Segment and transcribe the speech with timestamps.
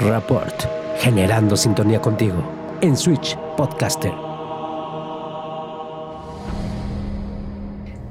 [0.00, 0.54] Rapport,
[1.00, 4.12] generando sintonía contigo en Switch Podcaster.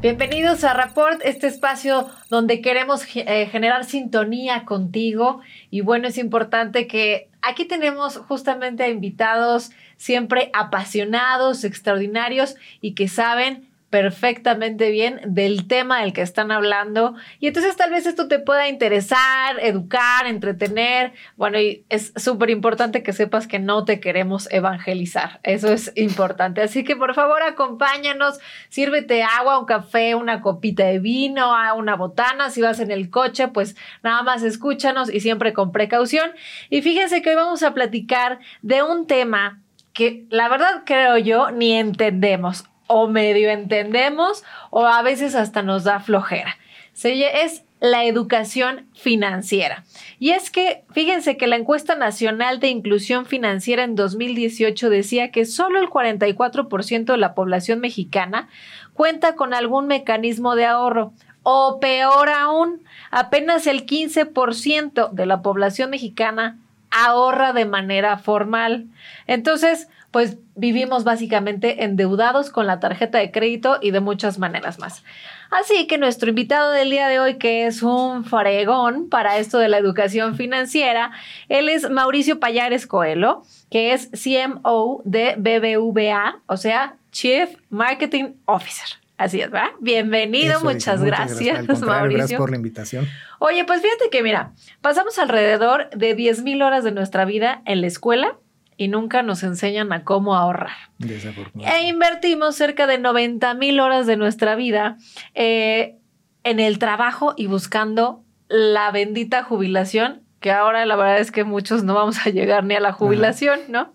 [0.01, 5.39] Bienvenidos a Rapport, este espacio donde queremos eh, generar sintonía contigo.
[5.71, 13.07] Y bueno, es importante que aquí tenemos justamente a invitados siempre apasionados, extraordinarios y que
[13.07, 17.15] saben perfectamente bien del tema del que están hablando.
[17.39, 21.13] Y entonces tal vez esto te pueda interesar, educar, entretener.
[21.37, 25.39] Bueno, y es súper importante que sepas que no te queremos evangelizar.
[25.43, 26.61] Eso es importante.
[26.61, 32.49] Así que por favor acompáñanos, sírvete agua, un café, una copita de vino, una botana.
[32.49, 36.31] Si vas en el coche, pues nada más escúchanos y siempre con precaución.
[36.69, 39.61] Y fíjense que hoy vamos a platicar de un tema
[39.93, 45.83] que la verdad creo yo ni entendemos o medio entendemos o a veces hasta nos
[45.83, 46.57] da flojera.
[47.03, 49.83] Es la educación financiera.
[50.19, 55.45] Y es que, fíjense que la encuesta nacional de inclusión financiera en 2018 decía que
[55.45, 58.49] solo el 44% de la población mexicana
[58.93, 61.13] cuenta con algún mecanismo de ahorro.
[61.43, 66.57] O peor aún, apenas el 15% de la población mexicana
[66.89, 68.87] ahorra de manera formal.
[69.27, 69.87] Entonces,
[70.17, 75.03] pues vivimos básicamente endeudados con la tarjeta de crédito y de muchas maneras más.
[75.51, 79.69] Así que nuestro invitado del día de hoy, que es un fregón para esto de
[79.69, 81.11] la educación financiera,
[81.49, 88.87] él es Mauricio Payares Coelho, que es CMO de BBVA, o sea, Chief Marketing Officer.
[89.19, 89.69] Así es, ¿verdad?
[89.79, 92.17] Bienvenido, muchas, gracias, Mauricio.
[92.17, 93.07] Gracias por la invitación.
[93.37, 97.81] Oye, pues fíjate que mira, pasamos alrededor de 10 mil horas de nuestra vida en
[97.81, 98.35] la escuela
[98.77, 100.71] y nunca nos enseñan a cómo ahorrar.
[100.99, 104.97] E invertimos cerca de 90 mil horas de nuestra vida
[105.33, 105.97] eh,
[106.43, 111.83] en el trabajo y buscando la bendita jubilación, que ahora la verdad es que muchos
[111.83, 113.93] no vamos a llegar ni a la jubilación, ¿no?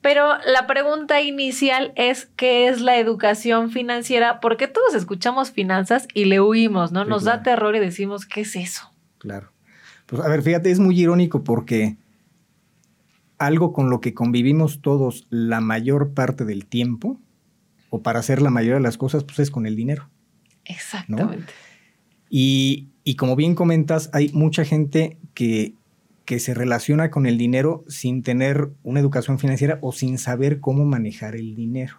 [0.00, 4.38] Pero la pregunta inicial es, ¿qué es la educación financiera?
[4.40, 7.04] Porque todos escuchamos finanzas y le huimos, ¿no?
[7.04, 8.92] Nos da terror y decimos, ¿qué es eso?
[9.18, 9.52] Claro.
[10.06, 11.96] Pues a ver, fíjate, es muy irónico porque
[13.38, 17.20] algo con lo que convivimos todos la mayor parte del tiempo,
[17.90, 20.08] o para hacer la mayoría de las cosas, pues es con el dinero.
[20.64, 21.52] Exactamente.
[22.28, 25.74] Y, y, como bien comentas, hay mucha gente que,
[26.28, 30.84] que se relaciona con el dinero sin tener una educación financiera o sin saber cómo
[30.84, 31.96] manejar el dinero.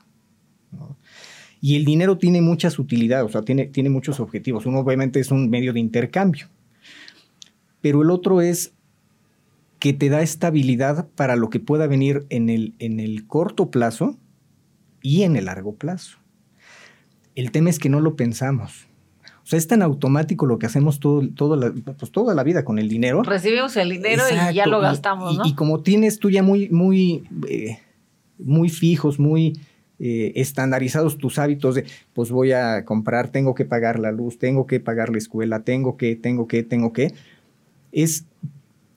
[1.61, 4.67] Y el dinero tiene muchas utilidades, o sea, tiene, tiene muchos objetivos.
[4.67, 6.47] Uno obviamente es un medio de intercambio,
[7.81, 8.73] pero el otro es
[9.79, 14.17] que te da estabilidad para lo que pueda venir en el, en el corto plazo
[15.01, 16.17] y en el largo plazo.
[17.35, 18.87] El tema es que no lo pensamos.
[19.43, 22.63] O sea, es tan automático lo que hacemos todo, todo la, pues toda la vida
[22.63, 23.23] con el dinero.
[23.23, 25.45] Recibimos el dinero y ya lo gastamos, ¿no?
[25.45, 27.79] Y, como tienes tú ya muy, muy, eh,
[28.37, 29.59] muy fijos, muy
[29.97, 34.67] eh, estandarizados tus hábitos de, pues voy a comprar, tengo que pagar la luz, tengo
[34.67, 37.13] que pagar la escuela, tengo que, tengo que, tengo que,
[37.91, 38.25] es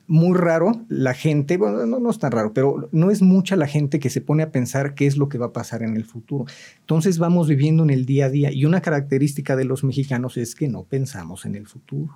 [0.07, 3.67] muy raro la gente, bueno, no, no, es tan raro, pero no es mucha la
[3.67, 6.05] gente que se pone a pensar qué es lo que va a pasar en el
[6.05, 6.45] futuro.
[6.79, 10.55] Entonces vamos viviendo en el día a día y una característica de los mexicanos es
[10.55, 12.13] que no pensamos en el futuro.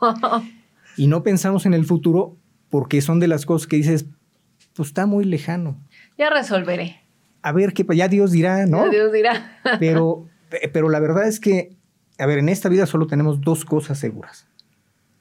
[0.96, 2.36] y no pensamos en el futuro
[2.70, 4.06] porque son de las cosas que dices,
[4.74, 5.80] pues está muy lejano.
[6.16, 7.02] Ya resolveré.
[7.42, 8.84] A ver, que ya Dios dirá, ¿no?
[8.84, 9.58] Ya Dios dirá.
[9.80, 10.28] pero,
[10.72, 11.76] pero la verdad es que,
[12.18, 14.48] a ver, en esta vida solo tenemos dos cosas seguras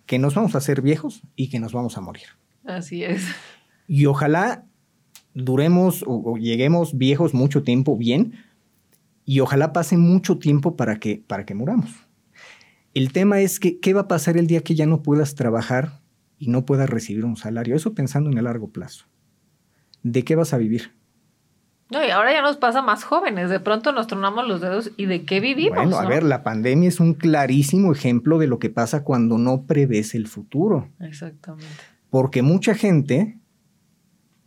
[0.07, 2.23] que nos vamos a hacer viejos y que nos vamos a morir.
[2.65, 3.23] Así es.
[3.87, 4.65] Y ojalá
[5.35, 8.33] duremos o, lleguemos viejos mucho tiempo bien
[9.25, 11.91] y ojalá pase mucho tiempo para que, para que muramos.
[12.93, 16.01] El tema es que, ¿qué va a pasar el día que ya no puedas trabajar
[16.39, 17.75] y no puedas recibir un salario?
[17.75, 19.05] Eso pensando en el largo plazo.
[20.01, 20.96] ¿De qué vas a vivir?
[21.89, 23.49] No, y ahora ya nos pasa más jóvenes.
[23.49, 25.77] De pronto nos tronamos los dedos y de qué vivimos.
[25.77, 29.63] Bueno, a ver, la pandemia es un clarísimo ejemplo de lo que pasa cuando no
[29.63, 30.89] prevés el futuro.
[30.99, 31.67] Exactamente.
[32.09, 33.37] Porque mucha gente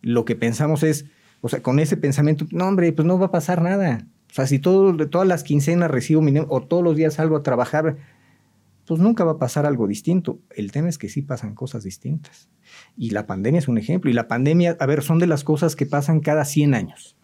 [0.03, 1.07] lo que pensamos es,
[1.41, 4.07] o sea, con ese pensamiento, no, hombre, pues no va a pasar nada.
[4.31, 7.43] O sea, si todo, todas las quincenas recibo mi o todos los días salgo a
[7.43, 7.97] trabajar,
[8.87, 10.41] pues nunca va a pasar algo distinto.
[10.51, 12.51] El tema es que sí pasan cosas distintas.
[12.99, 14.11] Y la pandemia es un ejemplo.
[14.11, 17.17] Y la pandemia, a ver, son de las cosas que pasan cada 100 años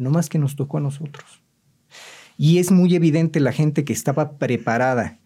[0.00, 1.42] no más que nos tocó a nosotros.
[2.38, 5.18] Y es muy evidente la gente que estaba preparada.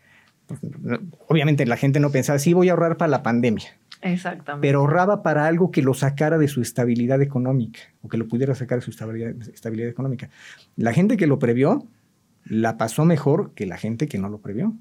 [1.29, 3.79] Obviamente la gente no pensaba, sí, voy a ahorrar para la pandemia.
[4.03, 4.67] Exactamente.
[4.67, 8.55] Pero ahorraba para algo que lo sacara de su estabilidad económica o que lo pudiera
[8.57, 10.29] sacar de su estabilidad, económica.
[10.77, 11.87] La gente que lo previó
[12.45, 14.75] la pasó mejor que la gente que no lo previó.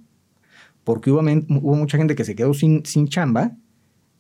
[0.84, 3.52] Porque hubo, hubo mucha gente que se quedó sin, sin chamba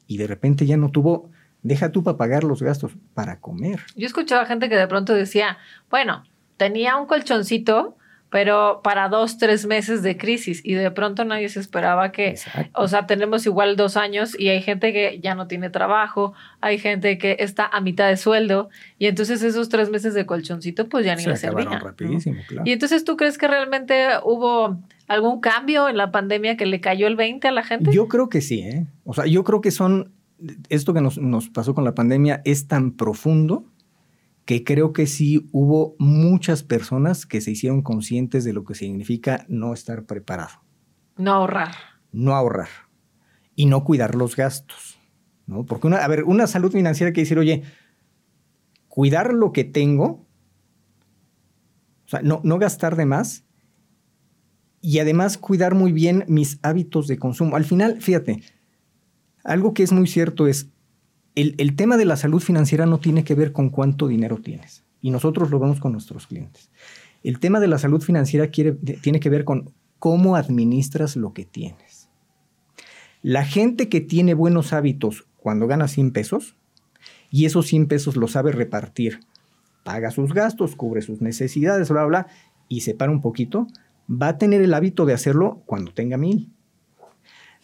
[0.05, 1.31] y de repente ya no tuvo
[1.63, 3.79] Deja tú para pagar los gastos, para comer.
[3.95, 5.57] Yo escuchaba gente que de pronto decía,
[5.89, 6.23] bueno,
[6.57, 7.97] tenía un colchoncito,
[8.29, 12.71] pero para dos, tres meses de crisis y de pronto nadie se esperaba que, Exacto.
[12.81, 16.79] o sea, tenemos igual dos años y hay gente que ya no tiene trabajo, hay
[16.79, 21.05] gente que está a mitad de sueldo y entonces esos tres meses de colchoncito pues
[21.05, 21.79] ya ni Se le acabaron servían.
[21.79, 21.85] ¿no?
[21.85, 22.63] rapidísimo, claro.
[22.67, 27.07] Y entonces tú crees que realmente hubo algún cambio en la pandemia que le cayó
[27.07, 27.91] el 20 a la gente?
[27.93, 28.85] Yo creo que sí, ¿eh?
[29.05, 30.11] O sea, yo creo que son,
[30.69, 33.65] esto que nos, nos pasó con la pandemia es tan profundo
[34.45, 39.45] que creo que sí hubo muchas personas que se hicieron conscientes de lo que significa
[39.47, 40.61] no estar preparado,
[41.17, 41.71] No ahorrar.
[42.11, 42.67] no ahorrar
[43.55, 44.99] y no cuidar los gastos,
[45.47, 45.65] ¿no?
[45.65, 47.63] Porque una, a ver, una salud financiera que decir, oye,
[48.89, 50.27] cuidar lo que tengo,
[52.05, 53.45] o sea, no, no gastar de más
[54.81, 57.55] y además cuidar muy bien mis hábitos de consumo.
[57.55, 58.43] Al final, fíjate,
[59.43, 60.69] algo que es muy cierto es,
[61.35, 64.83] el, el, tema de la salud financiera no tiene que ver con cuánto dinero tienes.
[65.01, 66.69] Y nosotros lo vemos con nuestros clientes.
[67.23, 72.09] El tema de la salud financiera tiene que ver con cómo administras lo que tienes.
[73.21, 76.57] La gente que tiene buenos hábitos cuando gana 100 pesos
[77.31, 79.21] y esos 100 pesos los sabe repartir,
[79.83, 82.27] paga sus gastos, cubre sus necesidades, bla, bla,
[82.67, 83.67] y separa un poquito,
[84.09, 86.49] va a tener el hábito de hacerlo cuando tenga mil.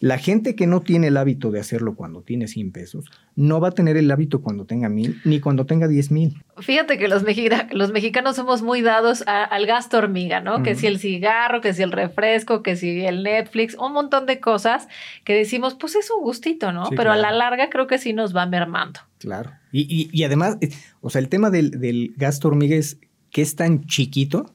[0.00, 3.04] La gente que no tiene el hábito de hacerlo cuando tiene 100 pesos,
[3.36, 6.42] no va a tener el hábito cuando tenga mil, ni cuando tenga 10 mil.
[6.58, 10.56] Fíjate que los, mexicana, los, mexicanos somos muy dados a, al gasto hormiga, ¿no?
[10.56, 10.64] Uh -huh.
[10.64, 14.40] Que si el cigarro, que si el refresco, que si el Netflix, un montón de
[14.40, 14.88] cosas
[15.24, 16.86] que decimos, pues es un gustito, ¿no?
[16.86, 17.18] Sí, Pero claro.
[17.18, 19.00] a la larga creo que sí nos va mermando.
[19.18, 19.50] Claro.
[19.70, 20.56] Y, y, y además,
[21.02, 22.98] o sea, el tema del, del, gasto hormiga es
[23.30, 24.54] que es tan chiquito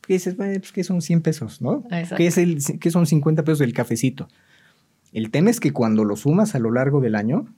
[0.00, 1.84] que dices, pues que son 100 pesos, ¿no?
[2.16, 4.28] Que, es el, que son 50 pesos del cafecito.
[5.12, 7.54] El tema es que cuando lo sumas a lo largo del año,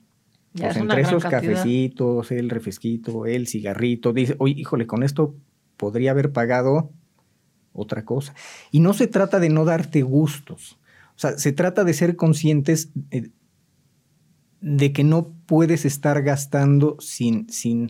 [0.53, 1.53] ya pues entre esos cantidad.
[1.53, 5.35] cafecitos, el refresquito, el cigarrito, dice, oye, híjole, con esto
[5.77, 6.91] podría haber pagado
[7.73, 8.33] otra cosa.
[8.71, 10.79] Y no se trata de no darte gustos,
[11.15, 13.31] o sea, se trata de ser conscientes de,
[14.61, 17.89] de que no puedes estar gastando sin, sin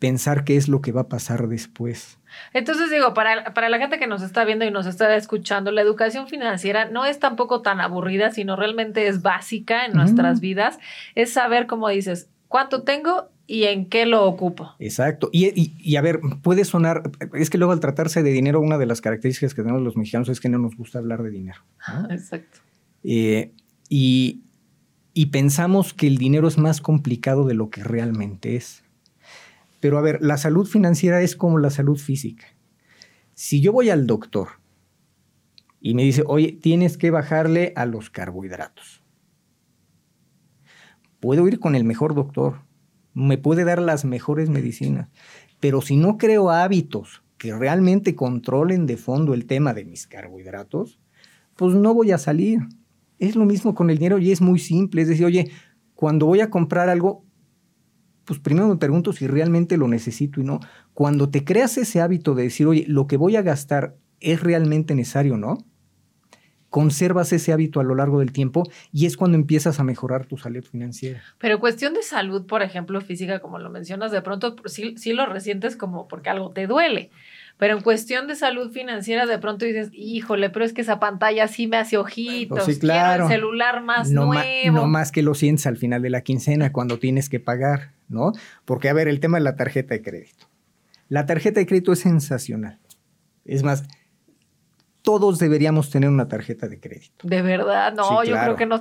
[0.00, 2.18] pensar qué es lo que va a pasar después.
[2.52, 5.82] Entonces digo, para, para la gente que nos está viendo y nos está escuchando, la
[5.82, 10.78] educación financiera no es tampoco tan aburrida, sino realmente es básica en nuestras vidas.
[11.14, 14.74] Es saber, como dices, cuánto tengo y en qué lo ocupo.
[14.78, 15.28] Exacto.
[15.32, 17.02] Y, y, y, a ver, puede sonar,
[17.34, 20.28] es que luego al tratarse de dinero, una de las características que tenemos los mexicanos
[20.30, 21.60] es que no nos gusta hablar de dinero.
[21.88, 22.10] ¿no?
[22.10, 22.60] Exacto.
[23.04, 23.52] Eh,
[23.88, 24.44] y,
[25.12, 28.82] y pensamos que el dinero es más complicado de lo que realmente es.
[29.80, 32.46] Pero a ver, la salud financiera es como la salud física.
[33.34, 34.48] Si yo voy al doctor
[35.80, 39.02] y me dice, oye, tienes que bajarle a los carbohidratos.
[41.18, 42.62] Puedo ir con el mejor doctor,
[43.14, 45.08] me puede dar las mejores medicinas,
[45.58, 51.00] pero si no creo hábitos que realmente controlen de fondo el tema de mis carbohidratos,
[51.56, 52.60] pues no voy a salir.
[53.18, 55.02] Es lo mismo con el dinero y es muy simple.
[55.02, 55.50] Es decir, oye,
[55.94, 57.24] cuando voy a comprar algo,
[58.30, 60.60] pues primero me pregunto si realmente lo necesito y no.
[60.94, 64.94] Cuando te creas ese hábito de decir, oye, lo que voy a gastar es realmente
[64.94, 65.58] necesario no,
[66.68, 68.62] conservas ese hábito a lo largo del tiempo
[68.92, 71.20] y es cuando empiezas a mejorar tu salud financiera.
[71.38, 75.26] Pero cuestión de salud, por ejemplo, física, como lo mencionas, de pronto sí, sí lo
[75.26, 77.10] resientes como porque algo te duele.
[77.60, 81.46] Pero en cuestión de salud financiera, de pronto dices, híjole, pero es que esa pantalla
[81.46, 83.10] sí me hace ojitos, pues sí, claro.
[83.10, 84.78] quiero el celular más no nuevo.
[84.78, 88.32] No más que lo sientes al final de la quincena cuando tienes que pagar, ¿no?
[88.64, 90.46] Porque, a ver, el tema de la tarjeta de crédito.
[91.10, 92.78] La tarjeta de crédito es sensacional.
[93.44, 93.84] Es más,
[95.02, 97.28] todos deberíamos tener una tarjeta de crédito.
[97.28, 98.80] De verdad, no, sí, yo creo que no.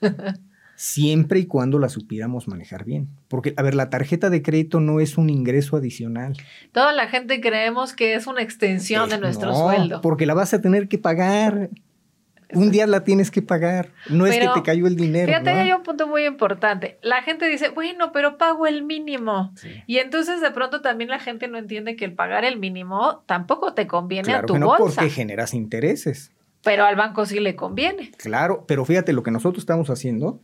[0.80, 3.08] Siempre y cuando la supiéramos manejar bien.
[3.26, 6.34] Porque, a ver, la tarjeta de crédito no es un ingreso adicional.
[6.70, 10.00] Toda la gente creemos que es una extensión Eh, de nuestro no, sueldo.
[10.02, 11.70] Porque la vas a tener que pagar.
[12.52, 13.88] Un día la tienes que pagar.
[14.08, 15.26] No Pero, es que te cayó el dinero.
[15.26, 15.58] Fíjate, ¿no?
[15.62, 16.96] hay un punto muy importante.
[17.02, 19.50] La gente dice, bueno, pero pago el mínimo.
[19.56, 19.68] Sí.
[19.88, 23.74] Y entonces de pronto también la gente no entiende que el pagar el mínimo tampoco
[23.74, 24.82] te conviene Claro a tu que no, bolsa.
[25.00, 26.30] porque generas intereses.
[26.62, 28.12] Pero al banco sí le conviene.
[28.16, 30.40] Claro, pero fíjate lo que nosotros estamos haciendo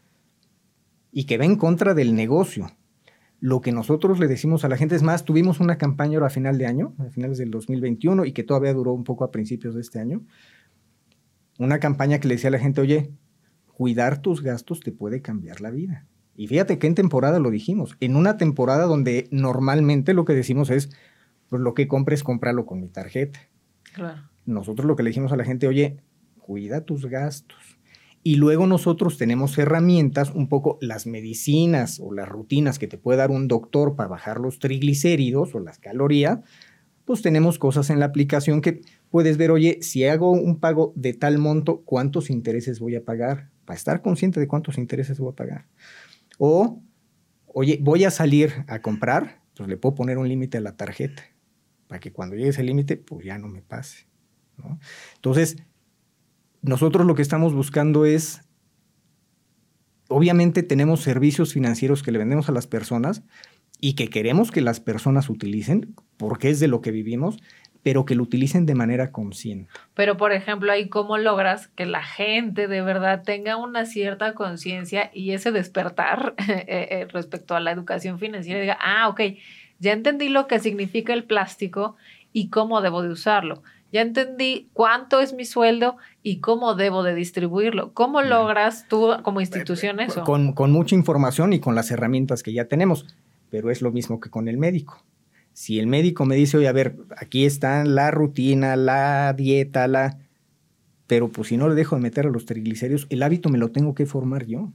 [1.15, 2.67] y que va en contra del negocio.
[3.39, 6.31] Lo que nosotros le decimos a la gente es más, tuvimos una campaña ahora a
[6.31, 9.77] final de año, a finales del 2021 y que todavía duró un poco a principios
[9.77, 10.23] de este año.
[11.59, 13.13] Una campaña que le decía a la gente, oye,
[13.69, 16.09] cuidar tus gastos te puede cambiar la vida.
[16.35, 20.69] Y fíjate que en temporada lo dijimos, en una temporada donde normalmente lo que decimos
[20.69, 20.91] es,
[21.49, 23.39] pues lo que compres, cómpralo con mi tarjeta.
[23.95, 24.21] Claro.
[24.47, 25.99] Nosotros lo que le dijimos a la gente, oye,
[26.41, 27.74] cuida tus gastos.
[28.27, 33.19] Y luego nosotros tenemos herramientas, un poco las medicinas o las rutinas que te puede
[33.19, 36.41] dar un doctor para bajar los triglicéridos o las calorías,
[37.05, 41.13] pues tenemos cosas en la aplicación que puedes ver, oye, si hago un pago de
[41.13, 43.51] tal monto, ¿cuántos intereses voy a pagar?
[43.67, 45.67] Para estar consciente de cuántos intereses voy a pagar.
[46.39, 46.83] O,
[47.47, 51.25] oye, voy a salir a comprar, pues le puedo poner un límite a la tarjeta,
[51.89, 54.07] para que cuando llegue ese límite, pues ya no me pase.
[55.17, 55.59] Entonces,
[56.65, 58.41] nosotros lo que estamos buscando es,
[60.09, 63.23] obviamente tenemos servicios financieros que le vendemos a las personas
[63.81, 67.37] y que queremos que las personas utilicen, porque es de lo que vivimos,
[67.83, 69.71] pero que lo utilicen de manera consciente.
[69.93, 75.11] Pero, por ejemplo, ahí cómo logras que la gente de verdad tenga una cierta conciencia
[75.13, 79.21] y ese despertar eh, eh, respecto a la educación financiera diga, ah, ok,
[79.81, 81.97] ya entendí lo que significa el plástico
[82.33, 83.63] y cómo debo de usarlo
[83.95, 87.95] ya entendí cuánto es mi sueldo y cómo debo de distribuirlo.
[87.95, 90.25] ¿Cómo logras tú como institución eso?
[90.25, 93.07] Con, con mucha información y con las herramientas que ya tenemos,
[93.51, 95.05] pero es lo mismo que con el médico.
[95.53, 100.19] Si el médico me dice, oye, a ver, aquí está la rutina, la dieta, la...
[101.07, 103.71] Pero pues si no le dejo de meter a los triglicéridos, el hábito me lo
[103.71, 104.73] tengo que formar yo.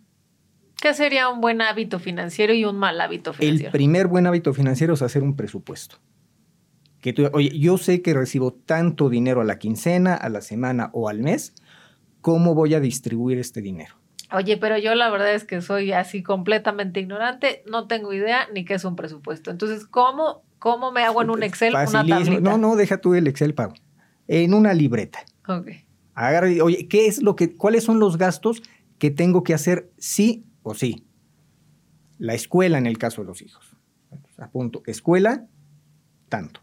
[0.81, 3.67] ¿Qué sería un buen hábito financiero y un mal hábito financiero?
[3.67, 5.97] El primer buen hábito financiero es hacer un presupuesto
[7.01, 10.89] que tú, oye, yo sé que recibo tanto dinero a la quincena, a la semana
[10.93, 11.53] o al mes,
[12.21, 13.95] ¿cómo voy a distribuir este dinero?
[14.31, 18.63] Oye, pero yo la verdad es que soy así completamente ignorante, no tengo idea ni
[18.63, 19.49] qué es un presupuesto.
[19.49, 22.39] Entonces, ¿cómo, cómo me hago en un Excel una tablita?
[22.39, 23.73] No, no, deja tú el Excel, Pau.
[24.27, 25.19] En una libreta.
[25.47, 25.69] Ok.
[26.13, 28.61] Agarra oye, ¿qué es lo que, cuáles son los gastos
[28.99, 31.05] que tengo que hacer sí o sí?
[32.19, 33.65] La escuela en el caso de los hijos.
[34.37, 35.47] Apunto, escuela,
[36.27, 36.61] tanto.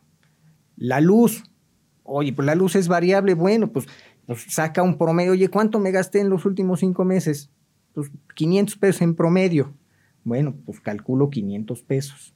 [0.77, 1.45] La luz,
[2.03, 3.87] oye, pues la luz es variable, bueno, pues,
[4.27, 7.51] pues, saca un promedio, oye, ¿cuánto me gasté en los últimos cinco meses?
[7.93, 9.75] Pues 500 pesos en promedio.
[10.23, 12.35] Bueno, pues calculo 500 pesos.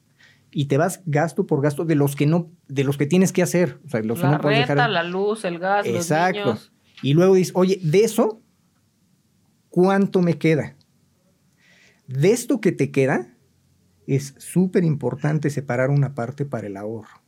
[0.49, 3.41] Y te vas gasto por gasto de los que no, de los que tienes que
[3.41, 3.79] hacer.
[3.85, 6.39] O sea, los la no renta, la luz, el gas, Exacto.
[6.39, 6.73] Los niños.
[7.03, 8.41] Y luego dices, oye, de eso,
[9.69, 10.75] ¿cuánto me queda?
[12.07, 13.35] De esto que te queda,
[14.07, 17.20] es súper importante separar una parte para el ahorro.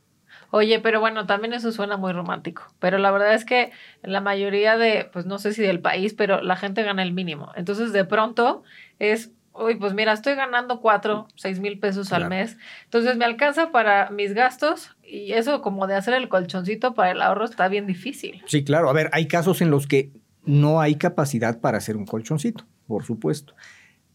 [0.56, 2.62] Oye, pero bueno, también eso suena muy romántico.
[2.78, 3.72] Pero la verdad es que
[4.04, 7.50] la mayoría de, pues no sé si del país, pero la gente gana el mínimo.
[7.56, 8.62] Entonces, de pronto
[9.00, 12.56] es, uy, pues mira, estoy ganando cuatro, seis mil pesos al mes.
[12.84, 17.20] Entonces, me alcanza para mis gastos y eso como de hacer el colchoncito para el
[17.20, 18.40] ahorro está bien difícil.
[18.46, 18.88] Sí, claro.
[18.88, 20.12] A ver, hay casos en los que
[20.44, 23.56] no hay capacidad para hacer un colchoncito, por supuesto.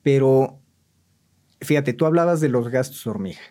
[0.03, 0.57] Pero,
[1.59, 3.41] fíjate, tú hablabas de los gastos hormiga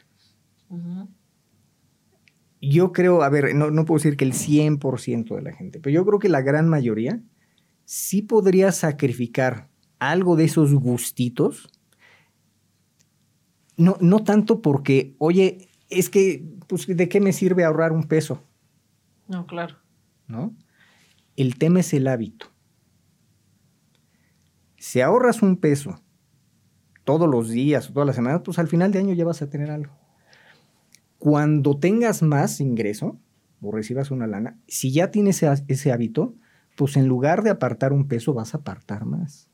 [2.60, 6.04] yo creo, a ver, no, puedo decir que el 100% de la gente, pero yo
[6.04, 7.22] creo que la gran mayoría
[7.84, 11.68] sí podría sacrificar algo de esos gustitos.
[13.76, 18.42] No, no tanto porque, oye, es que, pues, ¿de qué me sirve ahorrar un peso?
[19.28, 19.76] No, claro.
[20.26, 20.54] ¿No?
[21.36, 22.46] El tema es el hábito.
[24.76, 26.00] Si ahorras un peso
[27.04, 29.48] todos los días o todas las semanas, pues al final de año ya vas a
[29.48, 29.97] tener algo.
[31.18, 33.18] Cuando tengas más ingreso
[33.60, 36.34] o recibas una lana, si ya tienes ese, hábito,
[36.76, 39.48] pues en lugar de apartar un peso, vas a apartar más.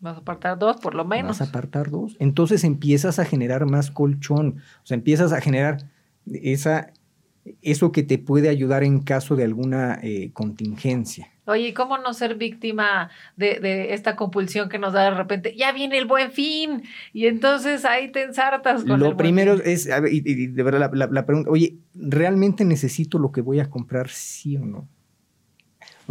[0.00, 1.38] Vas a apartar dos, por lo menos.
[1.38, 2.16] Vas a apartar dos.
[2.18, 4.56] Entonces empiezas a generar más colchón.
[4.82, 5.88] O sea, empiezas a generar
[6.26, 6.92] esa,
[7.62, 11.33] eso que te puede ayudar en caso de alguna eh, contingencia.
[11.46, 15.54] Oye, ¿cómo no ser víctima de, esta compulsión que nos da de repente?
[15.56, 20.20] Ya viene el buen fin y entonces ahí te ensartas con Lo primero es, y,
[20.46, 24.88] de verdad, la, pregunta, oye, ¿realmente necesito lo que voy a comprar, sí o no?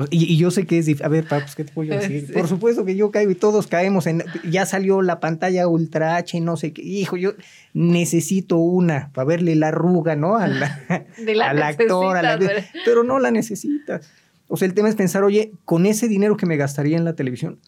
[0.09, 1.05] Y, yo sé que es difícil.
[1.05, 2.31] A ver, pues, ¿qué te puedo decir?
[2.33, 4.23] Por supuesto que yo caigo y todos caemos en.
[4.49, 6.81] Ya salió la pantalla Ultra H, no sé qué.
[6.81, 7.33] Hijo, yo
[7.73, 10.37] necesito una para verle la arruga, ¿no?
[10.37, 10.81] A la,
[11.43, 12.39] al actor, a la,
[12.85, 14.11] pero no la necesitas.
[14.47, 17.15] O sea, el tema es pensar, oye, con ese dinero que me gastaría en la
[17.15, 17.59] televisión,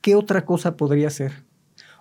[0.00, 1.44] ¿qué otra cosa podría hacer?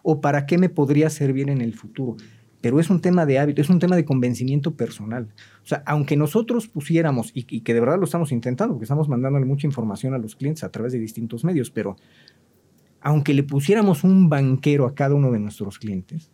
[0.02, 2.18] ¿O para qué me podría servir en el futuro?
[2.62, 5.28] Pero es un tema de hábito, es un tema de convencimiento personal.
[5.63, 9.46] O sea, aunque nosotros pusiéramos, y, que de verdad lo estamos intentando, porque estamos mandándole
[9.46, 11.96] mucha información a los clientes a través de distintos medios, pero
[13.02, 16.32] aunque le pusiéramos un banquero a cada uno de nuestros clientes,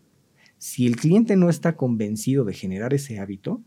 [0.60, 3.62] si el cliente no está convencido de generar ese hábito,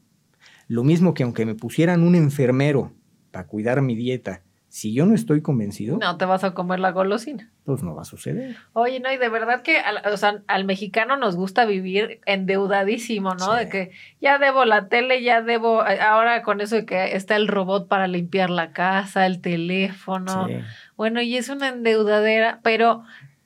[0.69, 2.93] lo mismo que aunque me pusieran un enfermero
[3.33, 6.93] para cuidar mi dieta, Si yo no estoy convencido, No te vas a comer la
[6.93, 7.51] golosina.
[7.65, 8.57] pues no va a suceder.
[8.73, 13.35] Oye, no, y de verdad que al, o sea, al mexicano nos gusta vivir endeudadísimo,
[13.35, 13.53] ¿no?
[13.53, 13.59] Sí.
[13.59, 13.91] De que
[14.23, 18.07] ya debo la tele, ya debo, ahora con eso de que está el robot para
[18.07, 20.47] limpiar la casa, el teléfono.
[20.49, 20.55] Sí.
[20.97, 23.03] Bueno, y es una endeudadera, pero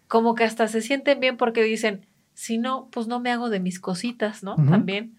[0.09, 3.59] como que hasta se sienten bien porque dicen, si no, pues no me hago de
[3.59, 4.55] mis cositas, ¿no?
[4.57, 5.17] También.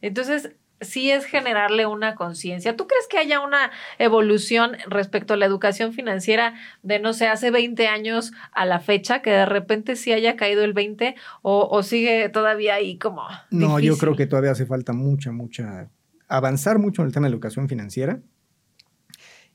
[0.00, 2.76] Entonces, sí es generarle una conciencia.
[2.76, 7.50] ¿Tú crees que haya una evolución respecto a la educación financiera de, no sé, hace
[7.50, 11.82] 20 años a la fecha, que de repente sí haya caído el 20 o, o
[11.82, 13.22] sigue todavía ahí como...
[13.50, 15.90] No, yo creo que todavía hace falta mucha, mucha,
[16.28, 18.20] avanzar mucho en el tema de la educación financiera.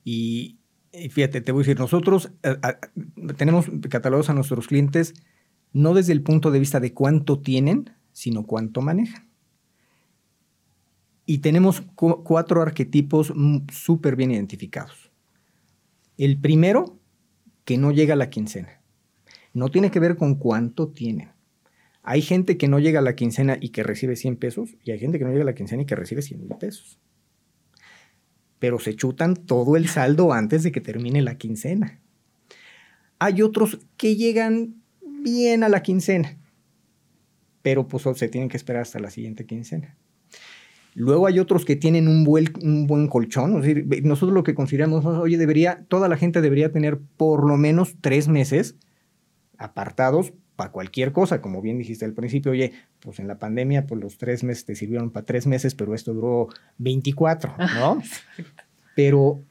[0.03, 0.59] Y,
[0.91, 2.77] y fíjate, te voy a decir, nosotros eh, a-
[3.37, 5.13] tenemos catalogados a nuestros clientes
[5.73, 9.27] no desde el punto de vista de cuánto tienen, sino cuánto manejan.
[11.25, 13.33] Y tenemos cu- cuatro arquetipos
[13.71, 15.11] súper bien identificados.
[16.17, 16.99] El primero,
[17.65, 18.81] que no llega a la quincena.
[19.53, 21.31] No tiene que ver con cuánto tienen.
[22.03, 24.99] Hay gente que no llega a la quincena y que recibe 100 pesos, y hay
[24.99, 26.99] gente que no llega a la quincena y que recibe 100 mil pesos.
[28.59, 31.99] Pero se chutan todo el saldo antes de que termine la quincena.
[33.17, 34.75] Hay otros que llegan
[35.23, 36.37] bien a la quincena,
[37.63, 39.97] pero pues se tienen que esperar hasta la siguiente quincena.
[40.97, 43.57] Luego hay otros que tienen un buen, un buen colchón.
[43.57, 47.57] Es decir, nosotros lo que consideramos, oye, debería, toda la gente debería tener por lo
[47.57, 48.75] menos tres meses
[49.57, 52.71] apartados para cualquier cosa, como bien dijiste al principio, oye,
[53.01, 56.13] pues en la pandemia, pues los tres meses te sirvieron para tres meses, pero esto
[56.13, 56.47] duró
[56.77, 58.01] 24, ¿no?
[58.95, 59.41] pero,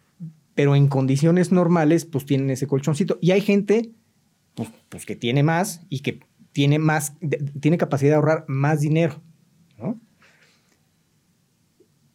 [0.54, 3.18] pero en condiciones normales, pues tienen ese colchoncito.
[3.20, 3.90] Y hay gente,
[4.54, 6.20] pues, pues que tiene más y que
[6.52, 9.20] tiene más, de- tiene capacidad de ahorrar más dinero,
[9.78, 10.00] ¿no?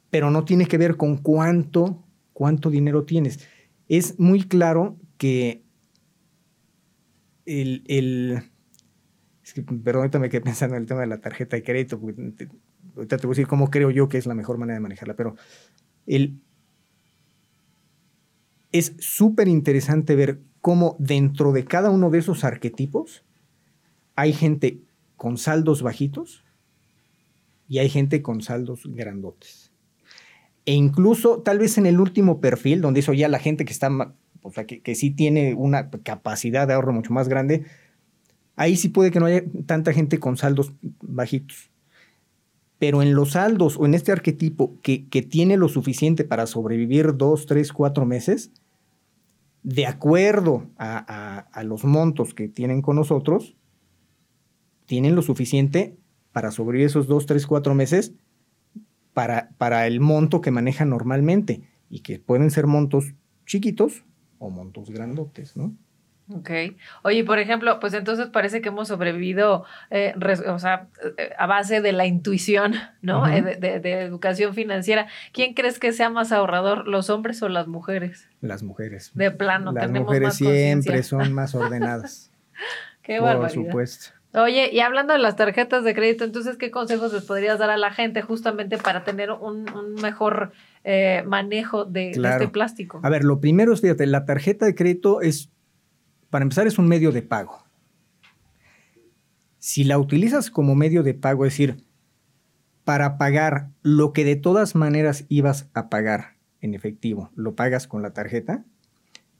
[0.10, 3.40] Pero no tiene que ver con cuánto, cuánto dinero tienes.
[3.88, 5.64] Es muy claro que
[7.46, 8.44] el, el-
[9.44, 12.00] es que, perdón, me quedé pensando en el tema de la tarjeta de crédito,
[12.38, 12.50] te-
[12.96, 15.16] ahorita te voy a decir cómo creo yo que es la mejor manera de manejarla,
[15.16, 15.36] pero
[18.72, 23.24] es súper interesante ver cómo dentro de cada uno de esos arquetipos
[24.16, 24.82] hay gente
[25.18, 26.44] con saldos bajitos
[27.68, 29.59] y hay gente con saldos grandotes.
[30.70, 33.90] E incluso tal vez en el último perfil, donde eso ya la gente que está,
[34.44, 37.66] o sea, que, sí tiene una capacidad de ahorro mucho más grande,
[38.56, 41.72] ahí sí puede que no haya tanta gente con saldos bajitos.
[42.78, 47.18] Pero en los saldos o en este arquetipo que, que tiene lo suficiente para sobrevivir
[47.18, 48.52] dos, tres, cuatro meses,
[49.64, 53.56] de acuerdo a- a los montos que tienen con nosotros,
[54.86, 55.98] tienen lo suficiente
[56.32, 58.14] para sobrevivir esos dos, tres, cuatro meses
[59.20, 63.14] para, para el monto que manejan normalmente y que pueden ser montos
[63.46, 64.06] chiquitos
[64.38, 65.76] o montos grandotes, ¿no?
[66.32, 66.50] Ok.
[67.04, 71.48] Oye, por ejemplo, pues entonces parece que hemos sobrevivido, eh, res- o sea, eh, a
[71.48, 73.28] base de la intuición, ¿no?
[73.28, 75.08] Eh, de, de- de educación financiera.
[75.34, 78.30] ¿Quién crees que sea más ahorrador, los hombres o las mujeres?
[78.40, 79.12] Las mujeres.
[79.16, 82.32] De plano, Las tenemos mujeres más siempre son más ordenadas.
[83.02, 83.66] Qué por barbaridad.
[83.66, 84.12] supuesto.
[84.34, 87.78] Oye, y hablando de las tarjetas de crédito, entonces, ¿qué consejos les podrías dar a
[87.78, 90.52] la gente justamente para tener un, un mejor
[90.84, 93.00] eh, manejo de, este plástico?
[93.02, 95.50] A ver, lo primero es, fíjate, la tarjeta de crédito es,
[96.30, 97.64] para empezar, es un medio de pago.
[99.58, 101.84] Si la utilizas como medio de pago, es decir,
[102.84, 108.04] para pagar lo que de todas maneras ibas a pagar en efectivo, lo pagas con
[108.04, 108.64] la tarjeta,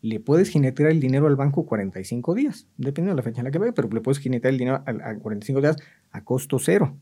[0.02, 3.52] le puedes jinetear el dinero al banco 45 días, dependiendo de la fecha en la
[3.52, 5.78] que vaya, pero le puedes jinetear el dinero a, a 45 días
[6.12, 6.98] a costo cero.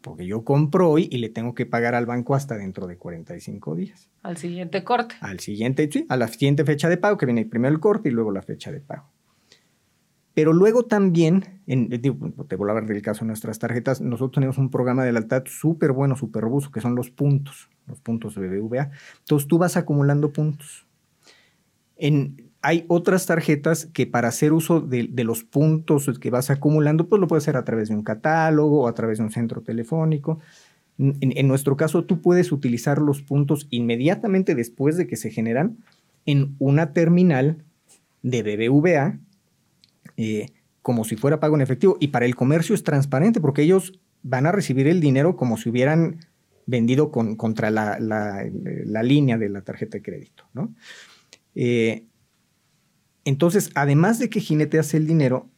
[0.00, 3.74] Porque yo compro hoy y le tengo que pagar al banco hasta dentro de 45
[3.74, 5.14] días Al siguiente corte.
[5.20, 8.12] al siguiente, sí, a la siguiente fecha de pago, que viene primero el corte y
[8.12, 9.08] luego la fecha de pago.
[10.34, 14.58] Pero luego también, en, te voy a hablar del caso de nuestras tarjetas, nosotros tenemos
[14.58, 18.48] un programa de lealtad súper bueno, súper robusto, que son los puntos, los puntos de
[18.48, 18.90] BBVA.
[19.20, 20.86] Entonces tú vas acumulando puntos.
[22.66, 27.28] Hay otras tarjetas que para hacer uso de, los puntos que vas acumulando, pues lo
[27.28, 30.40] puedes hacer a través de un catálogo o a través de un centro telefónico.
[30.96, 35.76] En, nuestro caso, tú puedes utilizar los puntos inmediatamente después de que se generan
[36.24, 37.58] en una terminal
[38.22, 39.18] de BBVA
[40.16, 40.46] eh,
[40.80, 41.98] como si fuera pago en efectivo.
[42.00, 45.68] Y para el comercio es transparente porque ellos van a recibir el dinero como si
[45.68, 46.20] hubieran
[46.64, 50.44] vendido con, contra la- la línea de la tarjeta de crédito.
[50.54, 50.72] ¿no?
[51.54, 52.06] Eh,
[53.24, 55.48] entonces, además de que jineteas el dinero,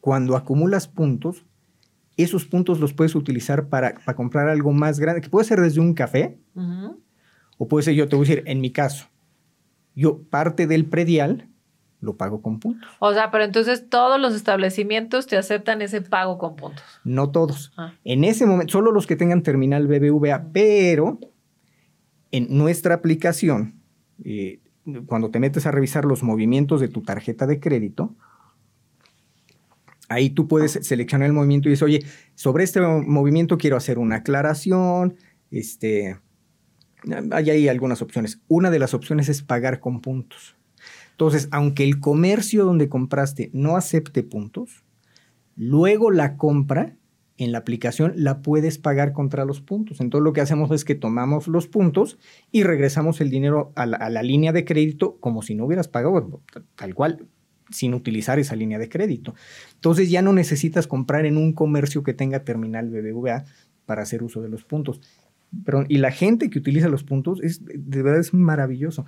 [0.00, 1.44] cuando acumulas puntos,
[2.16, 5.80] esos puntos los puedes utilizar para, para comprar algo más grande, que puede ser desde
[5.80, 6.38] un café,
[7.56, 9.06] o puede ser, yo te voy a decir, en mi caso,
[9.94, 11.48] Yo parte del predial
[12.00, 12.88] lo pago con puntos.
[13.00, 16.84] O sea, pero entonces todos los establecimientos te aceptan ese pago con puntos.
[17.02, 17.72] No todos.
[17.76, 17.94] Ah.
[18.04, 21.18] En ese momento, solo los que tengan terminal BBVA, pero
[22.30, 23.82] en nuestra aplicación,
[24.24, 24.60] eh,
[25.06, 28.14] cuando te metes a revisar los movimientos de tu tarjeta de crédito,
[30.08, 34.16] ahí tú puedes seleccionar el movimiento y dices, oye, sobre este movimiento quiero hacer una
[34.16, 35.16] aclaración,
[35.50, 36.18] este,
[37.30, 38.40] hay ahí algunas opciones.
[38.48, 40.56] Una de las opciones es pagar con puntos.
[41.12, 44.84] Entonces, aunque el comercio donde compraste no acepte puntos,
[45.56, 46.96] luego la compra
[47.38, 50.00] en la aplicación la puedes pagar contra los puntos.
[50.00, 52.18] Entonces lo que hacemos es que tomamos los puntos
[52.50, 56.42] y regresamos el dinero a la, línea de crédito como si no hubieras pagado,
[56.74, 57.26] tal cual,
[57.70, 59.34] sin utilizar esa línea de crédito.
[59.74, 63.44] Entonces ya no necesitas comprar en un comercio que tenga terminal BBVA
[63.86, 65.00] para hacer uso de los puntos.
[65.88, 69.06] y la gente que utiliza los puntos es de verdad es maravilloso.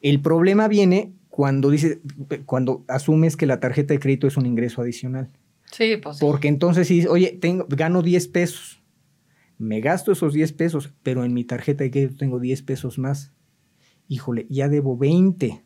[0.00, 2.00] El problema viene cuando dice,
[2.46, 5.30] cuando asumes que la tarjeta de crédito es un ingreso adicional.
[5.72, 6.18] Sí, pues.
[6.18, 8.82] Porque entonces si oye, tengo, gano 10 pesos,
[9.58, 13.32] me gasto esos 10 pesos, pero en mi tarjeta de crédito tengo 10 pesos más.
[14.08, 15.64] Híjole, ya debo 20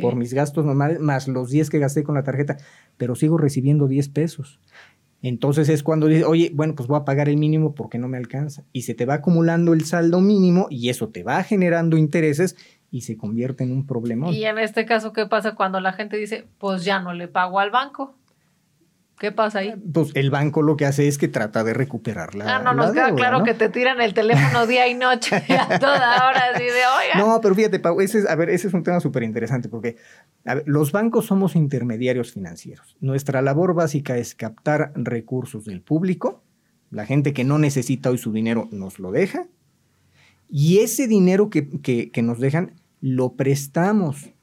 [0.00, 2.56] por mis gastos normales, más los 10 que gasté con la tarjeta,
[2.96, 4.60] pero sigo recibiendo 10 pesos.
[5.22, 8.18] Entonces es cuando dices, oye, bueno, pues voy a pagar el mínimo porque no me
[8.18, 8.64] alcanza.
[8.72, 12.56] Y se te va acumulando el saldo mínimo y eso te va generando intereses
[12.90, 14.30] y se convierte en un problema.
[14.30, 17.58] Y en este caso, ¿qué pasa cuando la gente dice, pues ya no le pago
[17.58, 18.14] al banco?
[19.24, 19.74] ¿Qué pasa ahí?
[19.90, 22.56] Pues el banco lo que hace es que trata de recuperar la.
[22.56, 26.28] Ah, no, nos queda claro que te tiran el teléfono día y noche a toda
[26.28, 27.16] hora, así de oiga.
[27.16, 29.96] No, pero fíjate, Pau, ese es, a ver, ese es un tema súper interesante porque
[30.66, 32.98] los bancos somos intermediarios financieros.
[33.00, 36.42] Nuestra labor básica es captar recursos del público.
[36.90, 39.46] La gente que no necesita hoy su dinero nos lo deja.
[40.50, 44.33] Y ese dinero que, que nos dejan lo prestamos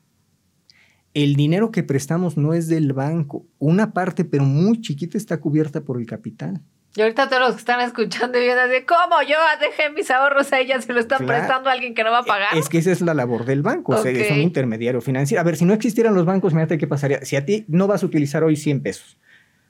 [1.13, 3.45] el dinero que prestamos no es del banco.
[3.59, 6.61] Una parte, pero muy chiquita, está cubierta por el capital.
[6.95, 10.51] Y ahorita todos los que están escuchando y vienen de cómo yo dejé mis ahorros
[10.51, 12.57] a ella, se lo están prestando a alguien que no va a pagar.
[12.57, 15.39] Es que esa es la labor del banco, es un intermediario financiero.
[15.39, 17.23] A ver, si no existieran los bancos, imagínate qué pasaría.
[17.23, 19.17] Si a ti no vas a utilizar hoy 100 pesos,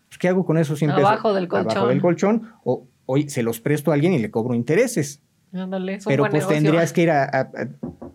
[0.08, 1.10] pues, ¿qué hago con esos 100 pesos?
[1.10, 1.71] Abajo del colchón.
[1.71, 5.21] Abajo del colchón, o hoy se los presto a alguien y le cobro intereses.
[5.54, 7.49] Ándale, Pero pues tendrías que ir a, a,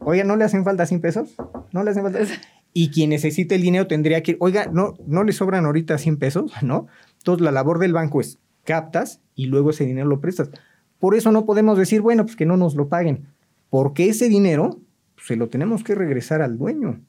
[0.01, 1.35] Oiga, ¿no le hacen falta 100 pesos?
[1.73, 2.21] ¿No le hacen falta?
[2.79, 6.53] y quien necesite el dinero tendría que oiga, no, no le sobran ahorita 100 pesos,
[6.63, 6.89] ¿no?
[7.17, 10.51] Entonces la labor del banco es captas y luego ese dinero lo prestas.
[10.99, 13.29] Por eso no podemos decir, bueno, pues que no nos lo paguen,
[13.71, 14.79] porque ese dinero
[15.17, 17.01] se lo tenemos que regresar al dueño.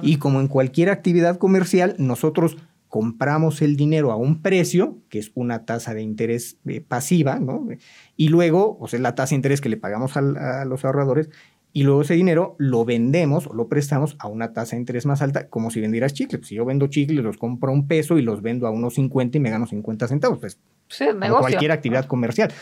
[0.00, 2.56] Y como en cualquier actividad comercial, nosotros
[2.88, 7.68] compramos el dinero a un precio, que es una tasa de interés eh, pasiva, ¿no?
[8.16, 11.28] Y luego, o sea, la tasa de interés que le pagamos a los ahorradores,
[11.72, 15.22] y luego ese dinero lo vendemos o lo prestamos a una tasa de interés más
[15.22, 16.46] alta, como si vendieras chicles.
[16.46, 19.38] si yo vendo chicles, los compro a un peso y los vendo a unos 50
[19.38, 20.38] y me gano 50 centavos.
[20.38, 21.40] Pues, sí, negocio.
[21.40, 22.52] cualquier actividad comercial.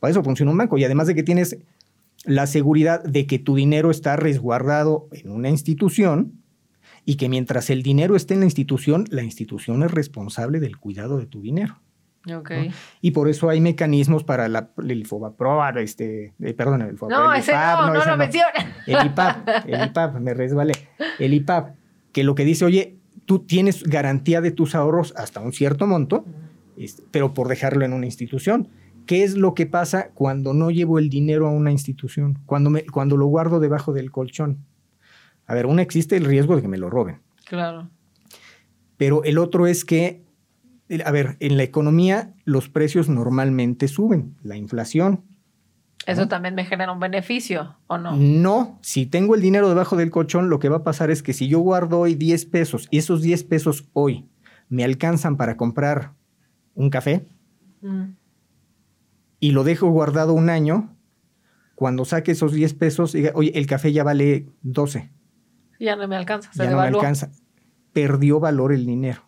[0.00, 0.78] Para eso funciona un banco.
[0.78, 1.58] Y además de que tienes
[2.24, 6.40] la seguridad de que tu dinero está resguardado en una institución
[7.04, 11.18] y que mientras el dinero esté en la institución, la institución es responsable del cuidado
[11.18, 11.80] de tu dinero.
[12.32, 12.72] Okay.
[13.02, 17.24] Y por eso hay mecanismos para la, el FOBAPROA, este, eh, perdón, el FOBAPROA.
[17.24, 18.74] No, ese no, no, lo menciona.
[18.86, 20.72] El IPAP, el IPAP, me resbalé.
[21.18, 21.74] El IPAP,
[22.12, 26.24] que lo que dice, oye, tú tienes garantía de tus ahorros hasta un cierto monto,
[26.78, 28.68] este, pero por dejarlo en una institución.
[29.06, 32.38] ¿Qué es lo que pasa cuando no llevo el dinero a una institución?
[32.46, 34.64] Cuando, me, cuando lo guardo debajo del colchón.
[35.46, 37.20] A ver, uno existe el riesgo de que me lo roben.
[37.44, 37.90] Claro.
[38.96, 40.23] Pero el otro es que
[41.04, 45.24] a ver, en la economía los precios normalmente suben, la inflación.
[46.06, 48.14] ¿Eso también me genera un beneficio o no?
[48.16, 51.32] No, si tengo el dinero debajo del colchón, lo que va a pasar es que
[51.32, 54.28] si yo guardo hoy 10 pesos y esos 10 pesos hoy
[54.68, 56.12] me alcanzan para comprar
[56.74, 57.26] un café
[57.80, 58.04] mm.
[59.40, 60.94] y lo dejo guardado un año,
[61.74, 65.10] cuando saque esos 10 pesos, diga, oye, el café ya vale 12.
[65.80, 67.30] Ya no me alcanza, se ya no me alcanza.
[67.92, 69.22] Perdió valor el dinero.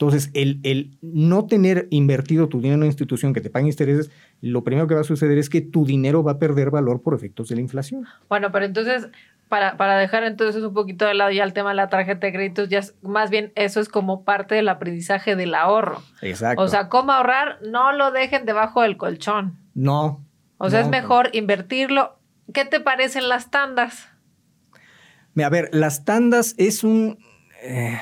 [0.00, 4.10] Entonces, el, no tener invertido tu dinero en una institución que te pague intereses,
[4.40, 7.12] lo primero que va a suceder es que tu dinero va a perder valor por
[7.12, 8.06] efectos de la inflación.
[8.26, 9.08] Bueno, pero entonces,
[9.50, 12.32] para, para dejar entonces un poquito de lado ya el tema de la tarjeta de
[12.32, 16.02] créditos, ya más bien eso es como parte del aprendizaje del ahorro.
[16.22, 16.62] Exacto.
[16.62, 19.58] O sea, cómo ahorrar, no lo dejen debajo del colchón.
[19.74, 20.24] No.
[20.56, 22.16] O sea, es mejor invertirlo.
[22.54, 24.08] ¿Qué te parecen las tandas?
[25.36, 27.18] A ver, las tandas es un...
[27.62, 28.00] Eh,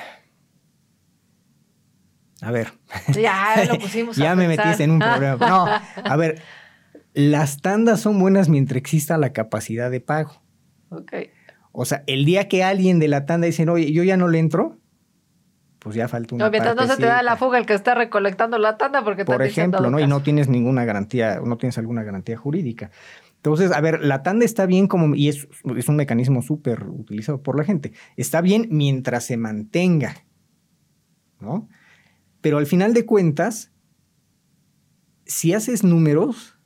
[2.43, 2.73] a ver.
[3.15, 4.17] Ya lo pusimos.
[4.17, 5.37] ya me metiste en un problema.
[5.49, 6.41] No, a ver,
[7.15, 10.43] las tandas son buenas mientras exista la capacidad de pago.
[10.91, 11.13] Ok.
[11.73, 14.39] O sea, el día que alguien de la tanda dice, oye, yo ya no le
[14.39, 14.79] entro,
[15.79, 17.95] pues ya falta una No, mientras no se te da la fuga el que está
[17.95, 20.01] recolectando la tanda porque Por ejemplo, ¿no?
[20.01, 22.91] Y no tienes ninguna garantía, no tienes alguna garantía jurídica.
[23.37, 25.47] Entonces, a ver, la tanda está bien como, y es,
[25.77, 27.93] es un mecanismo súper utilizado por la gente.
[28.17, 30.17] Está bien mientras se mantenga,
[31.39, 31.69] ¿no?
[32.41, 33.73] Pero al final de cuentas,
[35.27, 36.59] si haces números,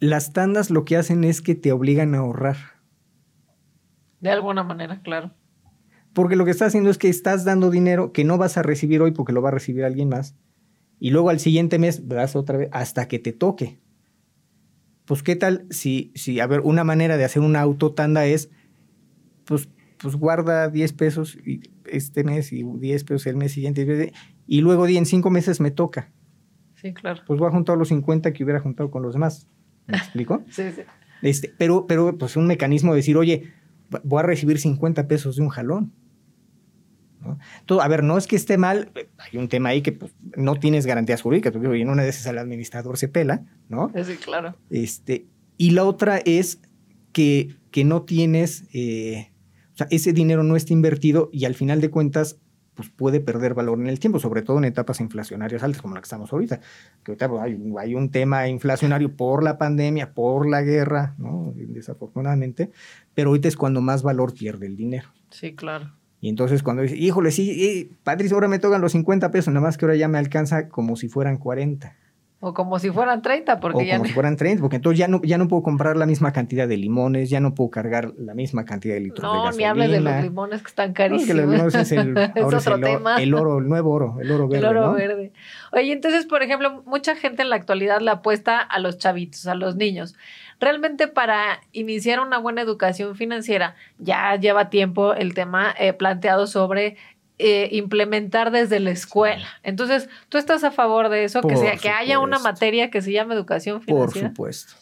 [0.00, 2.56] las tandas lo que hacen es que te obligan a ahorrar.
[4.20, 5.32] De alguna manera, claro.
[6.12, 9.02] Porque lo que estás haciendo es que estás dando dinero que no vas a recibir
[9.02, 10.36] hoy porque lo va a recibir alguien más.
[11.00, 13.80] Y luego al siguiente mes das otra vez hasta que te toque.
[15.06, 18.48] Pues qué tal si, si a ver, una manera de hacer una autotanda es,
[19.44, 19.68] pues,
[19.98, 21.60] pues guarda 10 pesos y-
[21.96, 24.12] este mes y 10 pesos el mes siguiente.
[24.46, 26.10] Y luego en cinco meses me toca.
[26.74, 27.22] Sí, claro.
[27.26, 29.48] Pues voy a juntar los 50 que hubiera juntado con los demás.
[29.86, 30.42] ¿Me explico?
[30.50, 30.82] Sí, sí.
[31.22, 33.52] Este, pero, pero, pues un mecanismo de decir, oye,
[34.02, 35.92] voy a recibir 50 pesos de un jalón.
[37.22, 37.38] ¿no?
[37.64, 40.56] Todo, a ver, no es que esté mal, hay un tema ahí que pues, no
[40.56, 43.90] tienes garantías jurídicas, porque oye, en una de esas el administrador se pela, ¿no?
[44.04, 44.54] Sí, claro.
[44.68, 45.26] Este,
[45.56, 46.60] y la otra es
[47.12, 49.30] que, que no tienes, eh,
[49.74, 52.38] o sea, ese dinero no está invertido y al final de cuentas,
[52.74, 56.00] pues puede perder valor en el tiempo, sobre todo en etapas inflacionarias altas como la
[56.00, 56.58] que estamos ahorita.
[57.04, 61.14] Que ahorita pues, hay, un- hay un tema inflacionario por la pandemia, por la guerra,
[61.18, 61.52] ¿no?
[61.56, 62.70] Desafortunadamente,
[63.14, 65.08] pero ahorita es cuando más valor pierde el dinero.
[65.30, 65.92] Sí, claro.
[66.20, 69.66] Y entonces cuando dice, híjole, sí, eh, Patricio, ahora me tocan los 50 pesos, nada
[69.66, 71.96] más que ahora ya me alcanza como si fueran 40.
[72.46, 74.98] O como si fueran 30, porque o ya como no- si fueran 30, porque entonces
[74.98, 78.12] ya no, ya no puedo comprar la misma cantidad de limones, ya no puedo cargar
[78.18, 79.56] la misma cantidad de litros de No, gasolina.
[79.56, 81.26] ni hables de los limones que están No, es carísimos.
[81.26, 83.16] que los limones es, el, Es ahora es otro el, tema.
[83.22, 84.92] el oro, el nuevo oro, el oro verde, El oro ¿no?
[84.94, 85.32] verde.
[85.72, 89.54] Oye, entonces, por ejemplo, mucha gente en la actualidad le apuesta a los chavitos, a
[89.54, 90.14] los niños.
[90.60, 96.96] Realmente para iniciar una buena educación financiera ya lleva tiempo el tema eh, planteado sobre
[97.38, 99.46] eh, implementar desde la escuela.
[99.62, 101.40] Entonces, ¿tú estás a favor de eso?
[101.40, 104.28] Que, Por sea, que haya una materia que se llame educación Por financiera.
[104.28, 104.74] supuesto.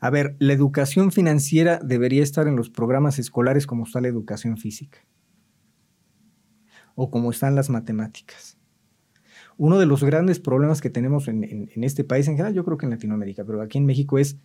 [0.00, 4.58] A ver, la educación financiera debería estar en los programas escolares como está la educación
[4.58, 4.98] física
[6.94, 8.58] o como están las matemáticas.
[9.56, 12.64] Uno de los grandes problemas que tenemos en, en- en este país, en general yo
[12.64, 14.36] creo que en Latinoamérica, pero aquí en México es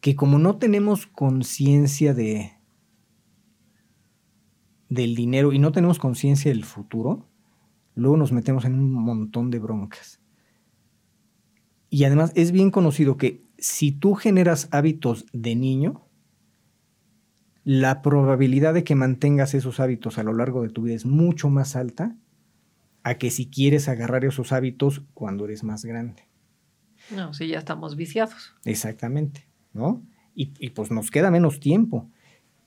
[0.00, 2.52] que como no tenemos conciencia de
[4.88, 7.26] del dinero y no tenemos conciencia del futuro,
[7.94, 10.20] luego nos metemos en un montón de broncas.
[11.90, 16.06] Y además es bien conocido que si tú generas hábitos de niño,
[17.64, 21.50] la probabilidad de que mantengas esos hábitos a lo largo de tu vida es mucho
[21.50, 22.16] más alta
[23.02, 26.28] a que si quieres agarrar esos hábitos cuando eres más grande.
[27.10, 28.54] No, sí, ya estamos viciados.
[28.64, 30.02] Exactamente, ¿no?
[30.34, 32.10] Y, y, pues nos queda menos tiempo.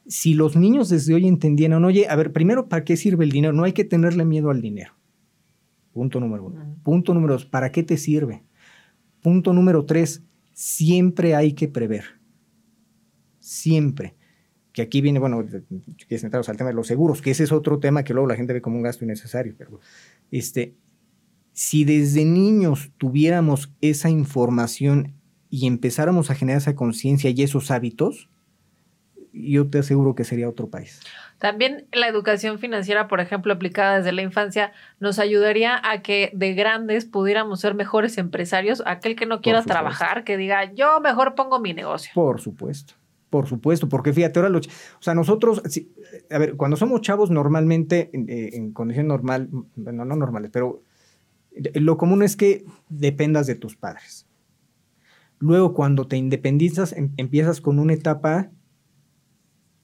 [0.09, 3.53] Si los niños desde hoy entendieran, oye, a ver, primero, ¿para qué sirve el dinero?
[3.53, 4.93] No hay que tenerle miedo al dinero.
[5.93, 6.75] Punto número uno.
[6.83, 8.43] Punto número dos, ¿para qué te sirve?
[9.21, 12.05] Punto número tres, siempre hay que prever.
[13.39, 14.15] Siempre.
[14.73, 15.45] Que aquí viene, bueno,
[16.07, 18.35] que centrados al tema de los seguros, que ese es otro tema que luego la
[18.35, 19.79] gente ve como un gasto innecesario, pero
[20.31, 20.75] este,
[21.53, 25.13] si desde niños tuviéramos esa información
[25.51, 28.29] y empezáramos a generar esa conciencia y esos hábitos,
[29.33, 31.01] yo te aseguro que sería otro país.
[31.37, 36.53] También la educación financiera, por ejemplo, aplicada desde la infancia, nos ayudaría a que de
[36.53, 38.83] grandes pudiéramos ser mejores empresarios.
[38.85, 42.11] Aquel que no quiera trabajar, que diga, yo mejor pongo mi negocio.
[42.13, 42.95] Por supuesto.
[43.29, 45.91] Por supuesto, porque fíjate, ahora los, o sea, nosotros, si-
[46.31, 50.81] a ver, cuando somos chavos normalmente, en, eh, en condición normal, bueno, no normales, pero
[51.75, 54.25] lo común es que dependas de tus padres.
[55.37, 58.49] Luego, cuando te independizas, em- empiezas con una etapa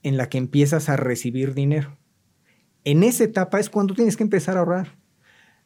[0.06, 1.98] en la que empiezas a recibir dinero.
[2.84, 4.94] En esa etapa es cuando tienes que empezar a ahorrar.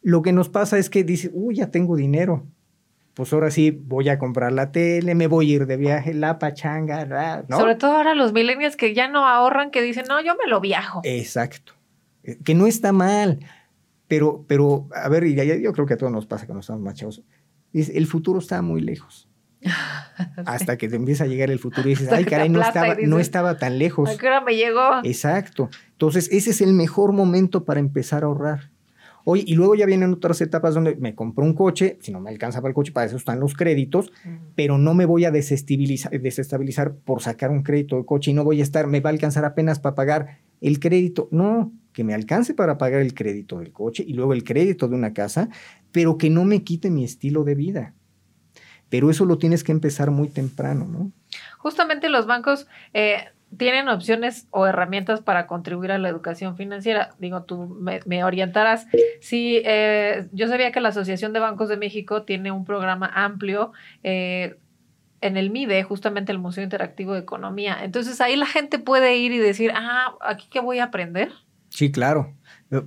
[0.00, 2.46] Lo que nos pasa es que dices, uy, ya tengo dinero.
[3.12, 6.38] Pues ahora sí voy a comprar la tele, me voy a ir de viaje, la
[6.38, 7.59] pachanga, ¿no?
[7.59, 10.62] Sobre todo ahora los millennials que ya no ahorran, que dicen, no, yo me lo
[10.62, 11.03] viajo.
[11.05, 11.74] Exacto.
[12.22, 13.40] Eh, Que no está mal.
[14.09, 15.26] Pero, pero, a ver,
[15.61, 17.22] yo creo que a todos nos pasa cuando estamos más chavos.
[17.74, 19.29] Dice, el futuro está muy lejos.
[20.46, 23.18] Hasta que te empieza a llegar el futuro y dices, ay, caray, no estaba, no
[23.18, 24.11] estaba tan lejos.
[24.11, 25.01] ¿A qué hora me llegó?
[25.05, 25.70] Exacto.
[25.92, 28.70] Entonces, ese es el mejor momento para empezar a ahorrar.
[29.25, 32.31] Oye, y luego ya vienen otras etapas donde me compro un coche, si no me
[32.31, 34.12] alcanza para el coche, para eso están los créditos,
[34.55, 38.44] pero no me voy a desestabilizar, desestabilizar por sacar un crédito de coche y no
[38.44, 41.29] voy a estar, me va a alcanzar apenas para pagar el crédito.
[41.31, 44.94] No, que me alcance para pagar el crédito del coche y luego el crédito de
[44.94, 45.51] una casa,
[45.92, 47.94] pero que no me quite mi estilo de vida.
[48.90, 51.12] Pero eso lo tienes que empezar muy temprano, ¿no?
[51.59, 57.14] Justamente los bancos, eh, tienen opciones o herramientas para contribuir a la educación financiera.
[57.18, 58.87] Digo, tú me, orientarás.
[59.20, 63.72] Sí, eh, yo sabía que la Asociación de Bancos de México tiene un programa amplio.
[64.03, 64.57] Eh,
[65.22, 67.79] en el MIDE, justamente el Museo Interactivo de Economía.
[67.83, 71.31] Entonces ahí la gente puede ir y decir, ah, aquí qué voy a aprender.
[71.68, 72.33] Sí, claro.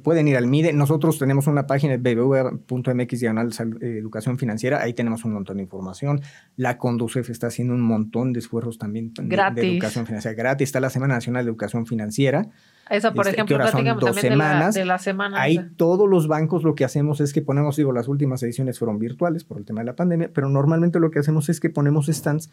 [0.01, 0.71] Pueden ir al MIDE.
[0.71, 4.81] Nosotros tenemos una página bbv.mx diagonal educación financiera.
[4.81, 6.21] Ahí tenemos un montón de información.
[6.55, 10.69] La Conducef está haciendo un montón de esfuerzos también de, educación financiera gratis.
[10.69, 12.47] Está la Semana Nacional de Educación Financiera.
[12.89, 14.73] Esa, por este, ejemplo, son dos semanas.
[14.73, 15.41] De la, semana.
[15.41, 18.99] Ahí todos los bancos lo que hacemos es que ponemos, digo, las últimas ediciones fueron
[18.99, 22.07] virtuales por el tema de la pandemia, pero normalmente lo que hacemos es que ponemos
[22.07, 22.49] stands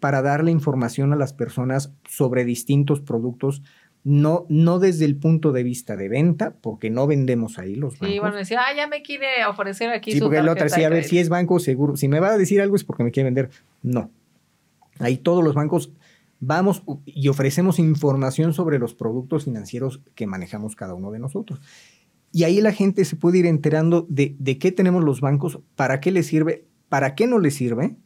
[0.00, 3.62] para darle información a las personas sobre distintos productos
[4.04, 8.08] no, no desde el punto de vista de venta, porque no vendemos ahí los bancos.
[8.08, 10.90] Sí, bueno, decía, ah, ya me quiere ofrecer aquí sí, porque el otro decía, a
[10.90, 13.24] ver, si es banco, seguro, si me va a decir algo es porque me quiere
[13.24, 13.50] vender.
[13.82, 14.10] No.
[14.98, 15.90] Ahí todos los bancos
[16.38, 21.60] vamos y ofrecemos información sobre los productos financieros que manejamos cada uno de nosotros.
[22.30, 26.00] Y ahí la gente se puede ir enterando de, de qué tenemos los bancos, para
[26.00, 27.96] qué les sirve, para qué no les sirve,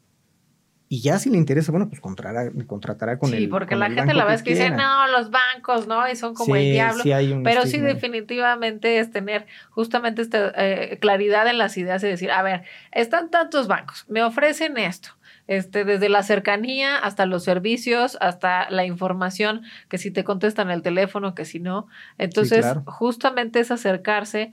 [0.91, 3.41] y ya si le interesa, bueno, pues contratará, contratará con el.
[3.41, 6.09] Sí, porque la gente la vez que, dice, no, los bancos, ¿no?
[6.11, 7.05] Y son como el diablo.
[7.45, 12.43] Pero sí, definitivamente es tener justamente esta eh, claridad en las ideas y decir, a
[12.43, 15.11] ver, están tantos bancos, me ofrecen esto.
[15.47, 20.83] Este, desde la cercanía hasta los servicios, hasta la información, que si te contestan el
[20.83, 21.87] teléfono, que si no.
[22.19, 24.53] Entonces, justamente es acercarse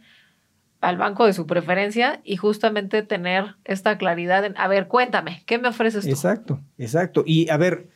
[0.86, 5.58] al banco de su preferencia y justamente tener esta claridad en, a ver, cuéntame, ¿qué
[5.58, 6.12] me ofreces tú?
[6.12, 7.24] Exacto, exacto.
[7.26, 7.90] Y a ver,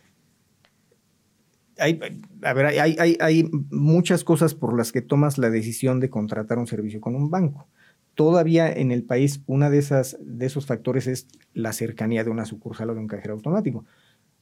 [1.78, 2.00] hay,
[2.42, 6.58] a ver, hay, hay, hay, muchas cosas por las que tomas la decisión de contratar
[6.58, 7.68] un servicio con un banco.
[8.16, 12.46] Todavía en el país, una de, esas, de esos factores es la cercanía de una
[12.46, 13.86] sucursal o de un cajero automático.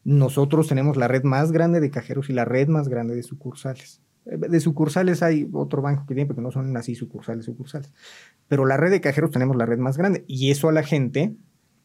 [0.05, 4.01] Nosotros tenemos la red más grande de cajeros y la red más grande de sucursales.
[4.27, 7.93] De sucursales hay otro banco que tiene, porque no son así sucursales, sucursales.
[8.47, 10.25] Pero la red de cajeros tenemos la red más grande.
[10.27, 11.35] Y eso a la gente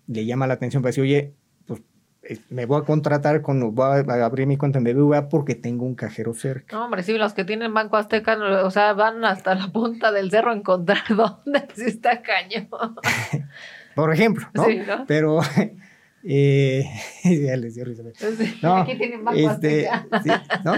[0.09, 1.35] le llama la atención para decir, oye,
[1.67, 1.83] pues
[2.25, 5.87] eh, me voy a contratar con, voy a abrir mi cuenta en BBVA porque tengo
[5.87, 6.77] un cajero cerca.
[6.77, 10.31] No, hombre, sí, los que tienen Banco Azteca, o sea, van hasta la punta del
[10.31, 12.69] cerro a encontrar dónde está cañón.
[13.95, 14.65] Por ejemplo, ¿no?
[14.65, 15.07] Sí, ¿no?
[15.07, 15.41] Pero...
[16.25, 16.85] Eh,
[17.25, 18.05] ya les dio risa.
[18.63, 20.63] No, aquí tienen Banco este, Azteca.
[20.65, 20.75] ¿no?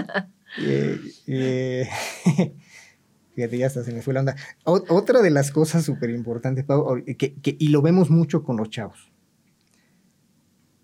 [3.35, 4.35] Fíjate, ya hasta se me fue la onda.
[4.63, 6.65] otra de las cosas súper importantes,
[7.17, 9.11] que, y lo vemos mucho con los chavos.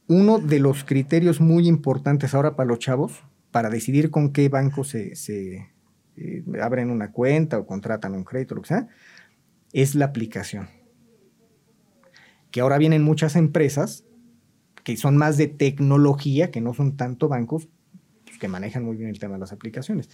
[0.07, 4.83] Uno de los criterios muy importantes ahora para los chavos, para decidir con qué banco
[4.83, 5.13] se,
[6.17, 8.89] eh, abren una cuenta o contratan un crédito, lo que sea,
[9.71, 10.67] es la aplicación.
[12.51, 14.03] Que ahora vienen muchas empresas
[14.83, 17.69] que son más de tecnología, que no son tanto bancos,
[18.41, 20.09] que manejan muy bien el tema de las aplicaciones.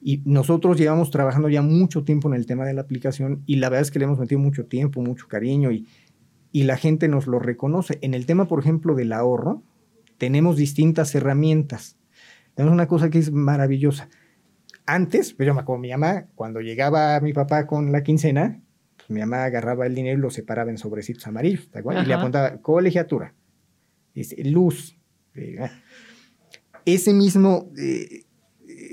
[0.00, 3.68] Y nosotros llevamos trabajando ya mucho tiempo en el tema de la aplicación y la
[3.68, 5.88] verdad es que le hemos metido mucho tiempo, mucho cariño y,
[6.52, 7.98] y la gente nos lo reconoce.
[8.00, 9.64] En el tema, por ejemplo, del ahorro,
[10.18, 11.98] tenemos distintas herramientas.
[12.54, 14.08] Tenemos una cosa que es maravillosa.
[14.86, 18.62] Antes, pues yo me acuerdo, mi mamá, cuando llegaba mi papá con la quincena,
[18.96, 22.58] pues mi mamá agarraba el dinero y lo separaba en sobrecitos amarillos, Y le apuntaba
[22.58, 23.34] colegiatura,
[24.44, 24.96] luz,
[25.34, 25.58] eh,
[26.86, 28.24] ese mismo eh,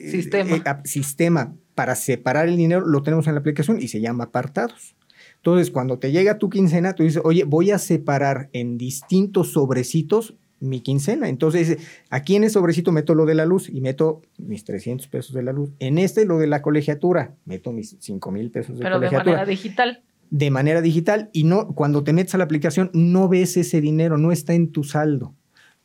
[0.09, 0.55] sistema.
[0.55, 4.95] Eh, sistema para separar el dinero lo tenemos en la aplicación y se llama apartados.
[5.37, 10.35] Entonces, cuando te llega tu quincena, tú dices, oye, voy a separar en distintos sobrecitos
[10.59, 11.27] mi quincena.
[11.27, 11.79] Entonces,
[12.11, 15.41] aquí en el sobrecito meto lo de la luz y meto mis 300 pesos de
[15.41, 15.71] la luz.
[15.79, 19.09] En este, lo de la colegiatura, meto mis 5 mil pesos de colegiatura.
[19.09, 20.03] Pero de manera digital.
[20.29, 21.29] De manera digital.
[21.33, 24.71] Y no, cuando te metes a la aplicación, no ves ese dinero, no está en
[24.71, 25.33] tu saldo.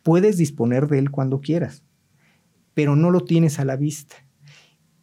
[0.03, 1.86] Puedes disponer de él cuando quieras
[2.77, 4.17] pero no lo tienes a la vista.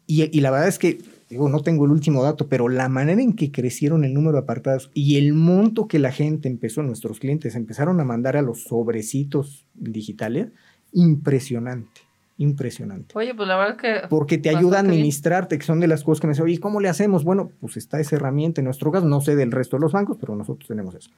[0.06, 3.34] Y, la verdad es que, digo, no tengo el último dato, pero la manera en
[3.34, 7.56] que crecieron el número de apartados y el monto que la gente empezó, nuestros clientes
[7.56, 10.50] empezaron a mandar a los sobrecitos digitales,
[10.92, 12.02] impresionante.
[12.38, 13.18] Impresionante.
[13.18, 14.08] Oye, pues la verdad que.
[14.08, 16.80] Porque te ayuda a administrarte, que son de las cosas que me dicen, oye, ¿cómo
[16.80, 17.24] le hacemos?
[17.24, 20.18] Bueno, pues está esa herramienta en nuestro caso, no sé del resto de los bancos,
[20.20, 21.10] pero nosotros tenemos eso.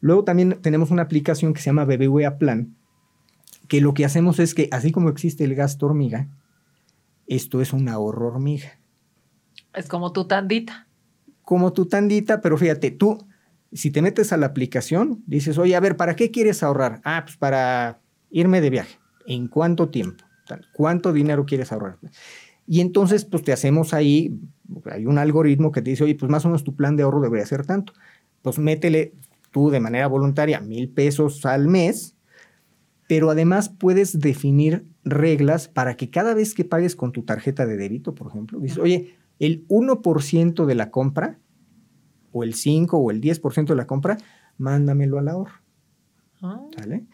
[0.00, 2.74] Luego también tenemos una aplicación que se llama BBVA Plan,
[3.68, 6.28] que lo que hacemos es que, así como existe el gasto hormiga,
[7.26, 8.78] esto es un ahorro hormiga.
[9.74, 10.86] Es como tu tandita.
[11.42, 13.26] Como tu tandita, pero fíjate, tú,
[13.72, 17.00] si te metes a la aplicación, dices, oye, a ver, ¿para qué quieres ahorrar?
[17.04, 18.00] Ah, pues para
[18.30, 18.98] irme de viaje.
[19.26, 20.24] ¿En cuánto tiempo?
[20.72, 21.98] ¿Cuánto dinero quieres ahorrar?
[22.66, 24.38] Y entonces, pues te hacemos ahí,
[24.90, 27.20] hay un algoritmo que te dice, oye, pues más o menos tu plan de ahorro
[27.20, 27.92] debería ser tanto.
[28.42, 29.12] Pues métele
[29.50, 32.15] tú de manera voluntaria mil pesos al mes
[33.06, 37.76] pero además puedes definir reglas para que cada vez que pagues con tu tarjeta de
[37.76, 41.38] débito, por ejemplo, dices, oye, el 1% de la compra,
[42.32, 44.18] o el 5 o el 10% de la compra,
[44.58, 45.54] mándamelo al ahorro.
[46.42, 46.60] Ah.
[46.76, 47.06] ¿Sale?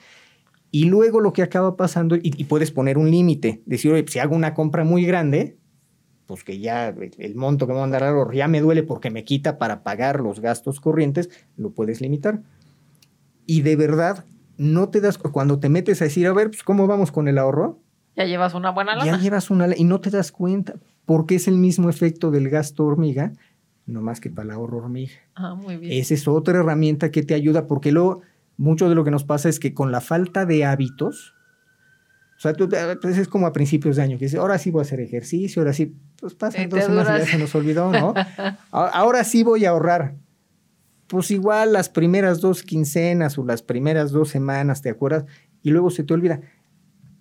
[0.71, 4.35] Y luego lo que acaba pasando, y, puedes poner un límite, decir, oye, si hago
[4.35, 5.59] una compra muy grande,
[6.27, 9.23] pues que ya el, monto que me va a ahorro ya me duele porque me
[9.25, 11.29] quita para pagar los gastos corrientes,
[11.59, 12.43] lo puedes limitar.
[13.45, 14.25] Y de verdad,
[14.57, 17.39] no te das, cuando te metes a decir, a ver, pues, ¿cómo vamos con el
[17.39, 17.79] ahorro?
[18.17, 19.11] Ya llevas una buena lana.
[19.11, 20.75] Ya llevas una y no te das cuenta,
[21.07, 23.33] porque es el mismo efecto del gasto hormiga,
[23.87, 25.15] no más que para el ahorro hormiga.
[25.35, 25.93] Ah, muy bien.
[26.01, 28.21] Esa es otra herramienta que te ayuda, porque luego
[28.57, 31.35] mucho de lo que nos pasa es que con la falta de hábitos,
[32.37, 32.69] o sea, tú,
[33.01, 35.63] pues es como a principios de año, que dices, ahora sí voy a hacer ejercicio,
[35.63, 38.15] ahora sí, pues pasan dos semanas y ya se nos olvidó, ¿no?
[38.71, 40.17] ahora sí voy a ahorrar.
[41.13, 45.27] Pues igual las primeras dos quincenas o las primeras dos semanas, ¿te acuerdas?
[45.63, 46.41] Y luego se te olvida.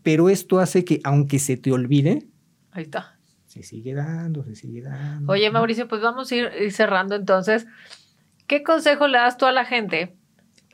[0.01, 2.25] Pero esto hace que, aunque se te olvide,
[2.71, 3.19] ahí está.
[3.47, 5.29] Se sigue dando, se sigue dando.
[5.29, 7.67] Oye, Mauricio, pues vamos a ir cerrando entonces.
[8.47, 10.15] ¿Qué consejo le das tú a la gente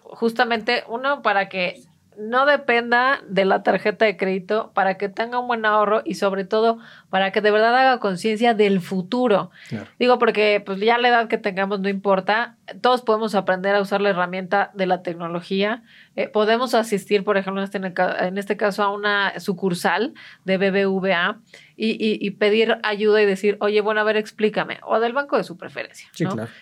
[0.04, 1.82] justamente uno para que
[2.18, 6.46] no dependa de la tarjeta de crédito, para que tenga un buen ahorro y sobre
[6.46, 9.52] todo para que de verdad haga conciencia del futuro.
[10.00, 14.02] Digo, porque pues ya la edad que tengamos no importa, todos podemos aprender a usar
[14.02, 15.84] la herramienta de la tecnología,
[16.16, 20.14] eh, podemos asistir, por ejemplo, en este, en este caso a una sucursal
[20.44, 21.40] de BBVA
[21.76, 25.58] y, pedir ayuda y decir, oye, bueno, a ver, explícame, o del banco de su
[25.58, 26.10] preferencia.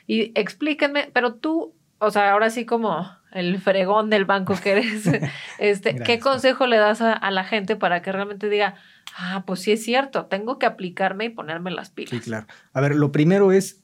[0.05, 5.09] Y explíquenme, pero tú, o sea, ahora sí como el fregón del banco que eres,
[5.59, 8.75] este, ¿qué consejo le das a, la gente para que realmente diga,
[9.17, 12.11] ah, pues sí es cierto, tengo que aplicarme y ponerme las pilas?
[12.11, 12.47] Sí, claro.
[12.73, 13.81] A ver, lo primero es,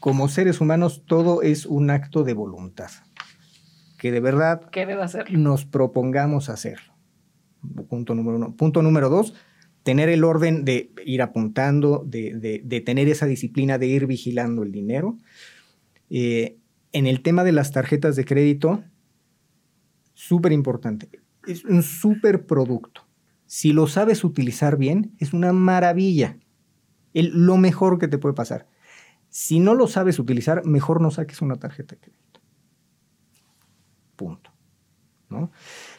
[0.00, 2.90] como seres humanos, todo es un acto de voluntad.
[3.98, 4.68] Que de verdad
[5.30, 6.92] nos propongamos hacerlo.
[7.88, 8.56] Punto número uno.
[8.56, 9.32] Punto número dos,
[9.82, 14.72] tener el orden de ir apuntando, de, de, tener esa disciplina de ir vigilando el
[14.72, 15.18] dinero.
[16.14, 16.58] Eh,
[16.92, 18.84] en el tema de las tarjetas de crédito,
[20.12, 21.08] súper importante.
[21.46, 23.08] Es un súper producto.
[23.46, 26.38] Si lo sabes utilizar bien, es una maravilla.
[27.14, 28.68] lo mejor que te puede pasar.
[29.30, 32.40] Si no lo sabes utilizar, mejor no saques una tarjeta de crédito.
[34.16, 34.50] Punto.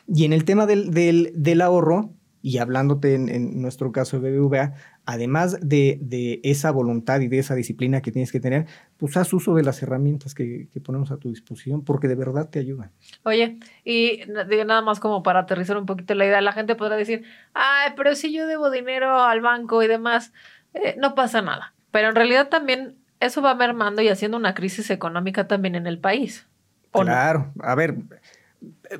[0.07, 2.14] Y en el tema del, del ahorro,
[2.45, 4.73] y hablándote en, nuestro caso de BBVA,
[5.05, 8.67] además de, esa voluntad y de esa disciplina que tienes que tener,
[8.97, 12.59] pues haz uso de las herramientas que, ponemos a tu disposición porque de verdad te
[12.59, 12.91] ayudan.
[13.23, 14.19] Oye, y
[14.67, 17.23] nada más como para aterrizar un poquito la idea, la gente podrá decir,
[17.53, 20.33] ay, pero si yo debo dinero al banco y demás,
[20.73, 21.73] eh, no pasa nada.
[21.91, 25.97] Pero en realidad también eso va mermando y haciendo una crisis económica también en el
[25.97, 26.45] país.
[26.91, 27.95] Claro, a ver,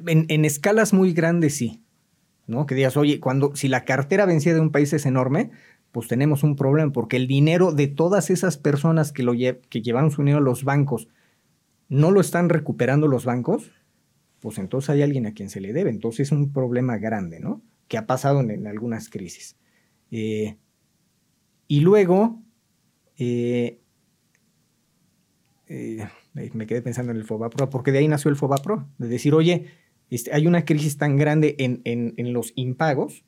[0.08, 1.83] en, en escalas muy grandes sí
[2.48, 2.66] ¿no?
[2.66, 5.52] Que digas, oye, cuando, si la cartera vencida de un país es enorme,
[5.92, 10.22] pues tenemos un problema, porque el dinero de todas esas personas que, lo llevaron su
[10.22, 11.08] dinero a los bancos,
[11.88, 13.72] no lo están recuperando los bancos,
[14.40, 15.92] pues entonces hay alguien a quien se le debe.
[15.92, 17.62] Entonces es un problema grande, ¿no?
[17.88, 19.56] Que ha pasado en, algunas crisis.
[20.10, 20.58] Eh,
[21.68, 22.42] y luego,
[23.18, 23.80] eh,
[25.68, 29.36] eh, me quedé pensando en el FOBAPRO, porque de ahí nació el FOBAPRO, de decir,
[29.36, 29.68] oye,
[30.16, 33.24] este, hay una crisis tan grande en, los impagos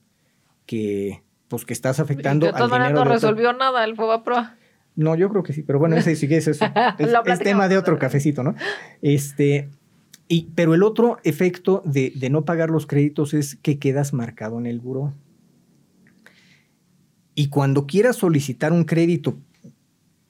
[0.66, 2.94] que, pues, que estás afectando al dinero.
[2.94, 4.36] no resolvió nada el FOBAPRO.
[4.96, 6.66] No, yo creo que sí, pero bueno, ese sí que es, eso.
[7.00, 8.56] es, tema de otro cafecito, ¿no?
[9.02, 9.70] Este,
[10.28, 14.66] y, pero el otro efecto de, no pagar los créditos es que quedas marcado en
[14.66, 15.14] el buró.
[17.34, 19.38] Y cuando quieras solicitar un crédito,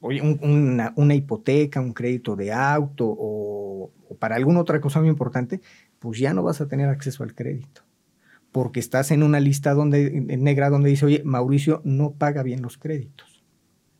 [0.02, 5.62] una, una, hipoteca, un crédito de auto o, o, para alguna otra cosa muy importante,
[6.06, 7.82] pues ya no vas a tener acceso al crédito.
[8.52, 12.62] Porque estás en una lista donde, en negra donde dice, oye, Mauricio no paga bien
[12.62, 13.44] los créditos.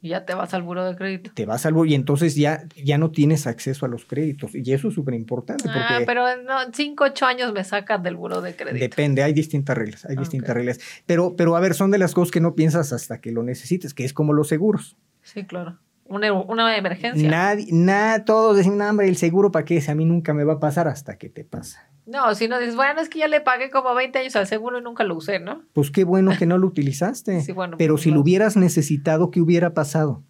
[0.06, 1.32] Y ya te vas al buro de crédito.
[1.34, 4.54] Te vas al buro y entonces ya, ya no tienes acceso a los créditos.
[4.54, 5.64] Y eso es súper importante.
[5.68, 8.80] Ah, pero en cinco, ocho años me sacan del buro de crédito.
[8.80, 10.80] Depende, hay distintas reglas, hay distintas reglas.
[11.08, 13.96] Pero, pero a ver, son de las cosas que no piensas hasta que lo necesites,
[13.96, 14.96] que es como los seguros.
[15.24, 15.80] Sí, claro.
[16.08, 17.30] Una, una emergencia.
[17.30, 20.44] Nadie, nada, todos decimos, no, hombre, el seguro para qué, si a mí nunca me
[20.44, 21.90] va a pasar hasta que te pasa.
[22.06, 24.78] No, si no dices, bueno, es que ya le pagué como 20 años al seguro
[24.78, 25.64] y nunca lo usé, ¿no?
[25.74, 27.42] Pues qué bueno que no lo utilizaste.
[27.42, 30.22] sí, bueno, Pero pues si lo hubieras necesitado, ¿qué hubiera pasado?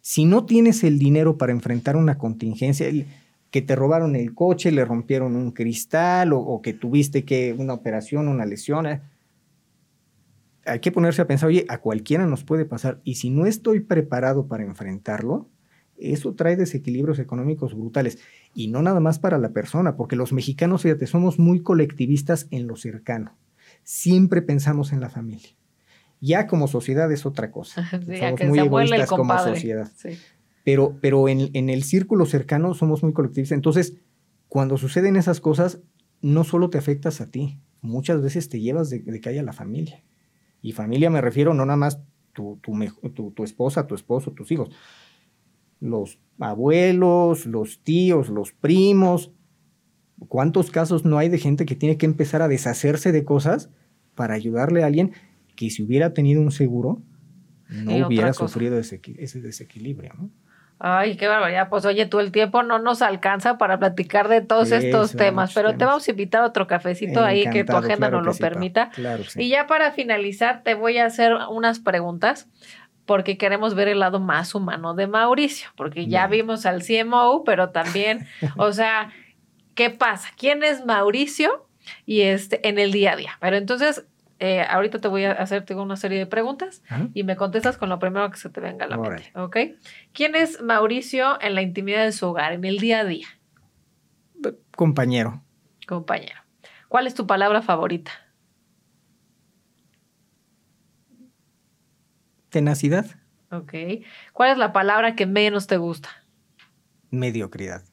[0.00, 2.88] Si no tienes el dinero para enfrentar una contingencia,
[3.52, 8.26] que te robaron el coche, le rompieron un cristal o, que tuviste que una operación,
[8.26, 9.00] una lesión, eh,
[10.64, 13.00] hay que ponerse a pensar, oye, a cualquiera nos puede pasar.
[13.04, 15.48] Y si no estoy preparado para enfrentarlo,
[15.98, 18.18] eso trae desequilibrios económicos brutales.
[18.54, 22.66] Y no nada más para la persona, porque los mexicanos, fíjate, somos muy colectivistas en
[22.66, 23.36] lo cercano.
[23.84, 25.50] Siempre pensamos en la familia.
[26.20, 27.88] Ya como sociedad es otra cosa.
[27.90, 29.90] somos muy egoístas como sociedad.
[30.64, 33.56] Pero, pero en, en, el círculo cercano somos muy colectivistas.
[33.56, 33.94] Entonces,
[34.48, 35.80] cuando suceden esas cosas,
[36.20, 39.52] no solo te afectas a ti, muchas veces te llevas de, de que haya la
[39.52, 40.04] familia.
[40.62, 42.00] Y familia me refiero no nada más
[42.32, 44.70] tu, tu, tu, esposa, tu esposo, tus hijos.
[45.80, 49.32] Los abuelos, los tíos, los primos.
[50.28, 53.70] ¿Cuántos casos no hay de gente que tiene que empezar a deshacerse de cosas
[54.14, 55.12] para ayudarle a alguien
[55.56, 57.02] que si hubiera tenido un seguro
[57.68, 60.12] no hubiera sufrido ese, ese desequilibrio?
[60.16, 60.30] ¿no?
[60.84, 61.68] Ay, qué barbaridad.
[61.68, 65.76] Pues oye, tú el tiempo no nos alcanza para platicar de todos estos temas, pero
[65.76, 68.90] te vamos a invitar a otro cafecito ahí que tu agenda nos lo permita.
[69.36, 72.48] Y ya para finalizar, te voy a hacer unas preguntas
[73.06, 77.70] porque queremos ver el lado más humano de Mauricio, porque ya vimos al CMO, pero
[77.70, 78.26] también,
[78.56, 79.12] o sea,
[79.76, 80.30] ¿qué pasa?
[80.36, 81.68] ¿Quién es Mauricio?
[82.06, 83.38] Y este, en el día a día.
[83.40, 84.04] Pero entonces,
[84.44, 86.82] eh, ahorita te voy a hacer una serie de preguntas
[87.14, 89.30] y me contestas con lo primero que se te venga a la mente.
[89.36, 89.56] ¿Ok?
[90.12, 93.28] ¿Quién es Mauricio en la intimidad de su hogar, en el día a día?
[94.74, 95.44] Compañero.
[95.86, 96.40] Compañero.
[96.88, 98.10] ¿Cuál es tu palabra favorita?
[102.48, 103.06] Tenacidad.
[103.52, 103.74] Ok.
[104.32, 106.08] ¿Cuál es la palabra que menos te gusta?
[107.10, 107.84] Mediocridad.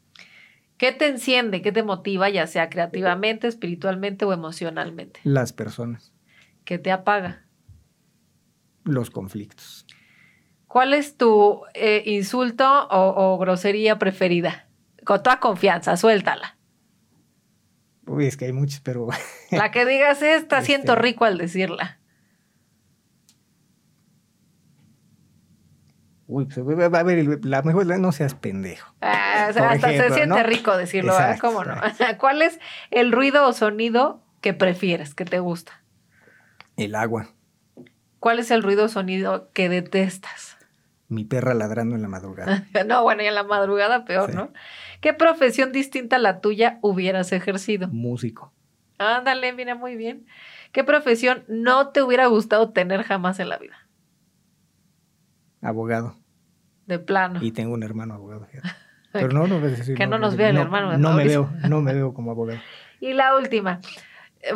[0.77, 1.61] ¿Qué te enciende?
[1.61, 5.19] ¿Qué te motiva, ya sea creativamente, espiritualmente o emocionalmente?
[5.23, 6.11] Las personas.
[6.69, 7.47] ¿Qué te apaga?
[8.83, 9.87] Los conflictos.
[10.67, 14.67] ¿Cuál es tu eh, insulto o, grosería preferida?
[15.03, 16.59] Con toda confianza, suéltala.
[18.05, 19.07] Uy, es que hay muchos, pero...
[19.49, 21.97] La que digas esta, siento este rico al decirla.
[26.27, 28.93] Uy, pues a ver, la mejor no seas pendejo.
[29.01, 31.73] Ah, hasta se siente rico decirlo, ¿Cómo no?
[32.19, 32.59] ¿Cuál es
[32.91, 35.78] el ruido o sonido que prefieres, que te gusta?
[36.79, 37.27] El agua.
[38.19, 40.57] ¿Cuál es el ruido o sonido que detestas?
[41.09, 42.65] Mi perra ladrando en la madrugada.
[42.87, 44.53] no, bueno, y en la madrugada peor, ¿no?
[45.01, 47.89] ¿Qué profesión distinta a la tuya hubieras ejercido?
[47.89, 48.53] Músico.
[48.97, 50.25] Ándale, mira, muy bien.
[50.71, 53.75] ¿Qué profesión no te hubiera gustado tener jamás en la vida?
[55.61, 56.15] Abogado.
[56.85, 57.39] De plano.
[57.43, 58.47] Y tengo un hermano abogado.
[59.11, 59.59] Pero no, no,
[59.97, 60.91] Que no, nos vea el hermano.
[60.91, 62.61] De no me veo, no me veo como abogado.
[63.01, 63.79] Y la última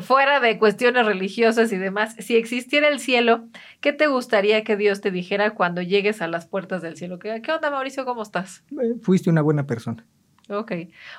[0.02, 3.46] fuera de cuestiones religiosas y demás, si existiera el cielo,
[3.82, 7.20] ¿qué te gustaría que Dios te dijera cuando llegues a las puertas del cielo?
[7.20, 8.06] ¿Qué, onda, Mauricio?
[8.06, 8.64] ¿Cómo estás?
[8.72, 10.06] Eh, fuiste una buena persona.
[10.50, 10.74] Ok,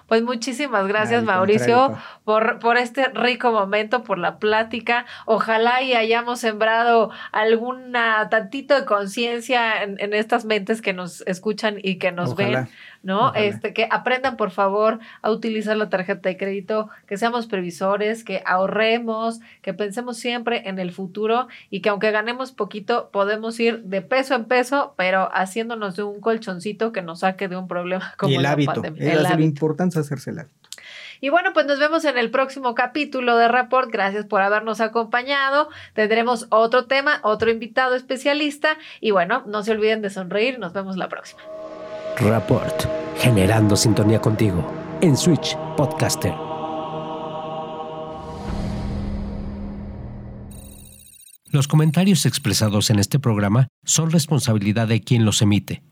[0.06, 5.06] pues muchísimas gracias Mauricio por, por este rico momento, por la plática.
[5.24, 11.78] Ojalá y hayamos sembrado alguna tantito de conciencia en, en, estas mentes que nos escuchan
[11.82, 12.68] y que nos ven
[13.04, 13.34] ¿no?
[13.34, 18.42] Este, que aprendan, por favor, a utilizar la tarjeta de crédito, que seamos previsores, que
[18.44, 24.02] ahorremos, que pensemos siempre en el futuro y que aunque ganemos poquito, podemos ir de
[24.02, 28.32] peso en peso, pero haciéndonos de un colchoncito que nos saque de un problema como
[28.32, 28.72] y el hábito.
[28.72, 29.12] Pandemia.
[29.12, 29.38] El hábito.
[29.38, 30.64] Lo importante es hacerse el hábito.
[31.20, 33.90] Y bueno, pues nos vemos en el próximo capítulo de Rapport.
[33.90, 35.68] Gracias por habernos acompañado.
[35.94, 38.76] Tendremos otro tema, otro invitado especialista.
[39.00, 40.58] Y bueno, no se olviden de sonreír.
[40.58, 41.42] Nos vemos la próxima.
[42.18, 42.86] Rapport,
[43.18, 44.64] generando sintonía contigo
[45.00, 46.32] en Switch Podcaster.
[51.50, 55.82] Los comentarios expresados en este programa son responsabilidad de quien los emite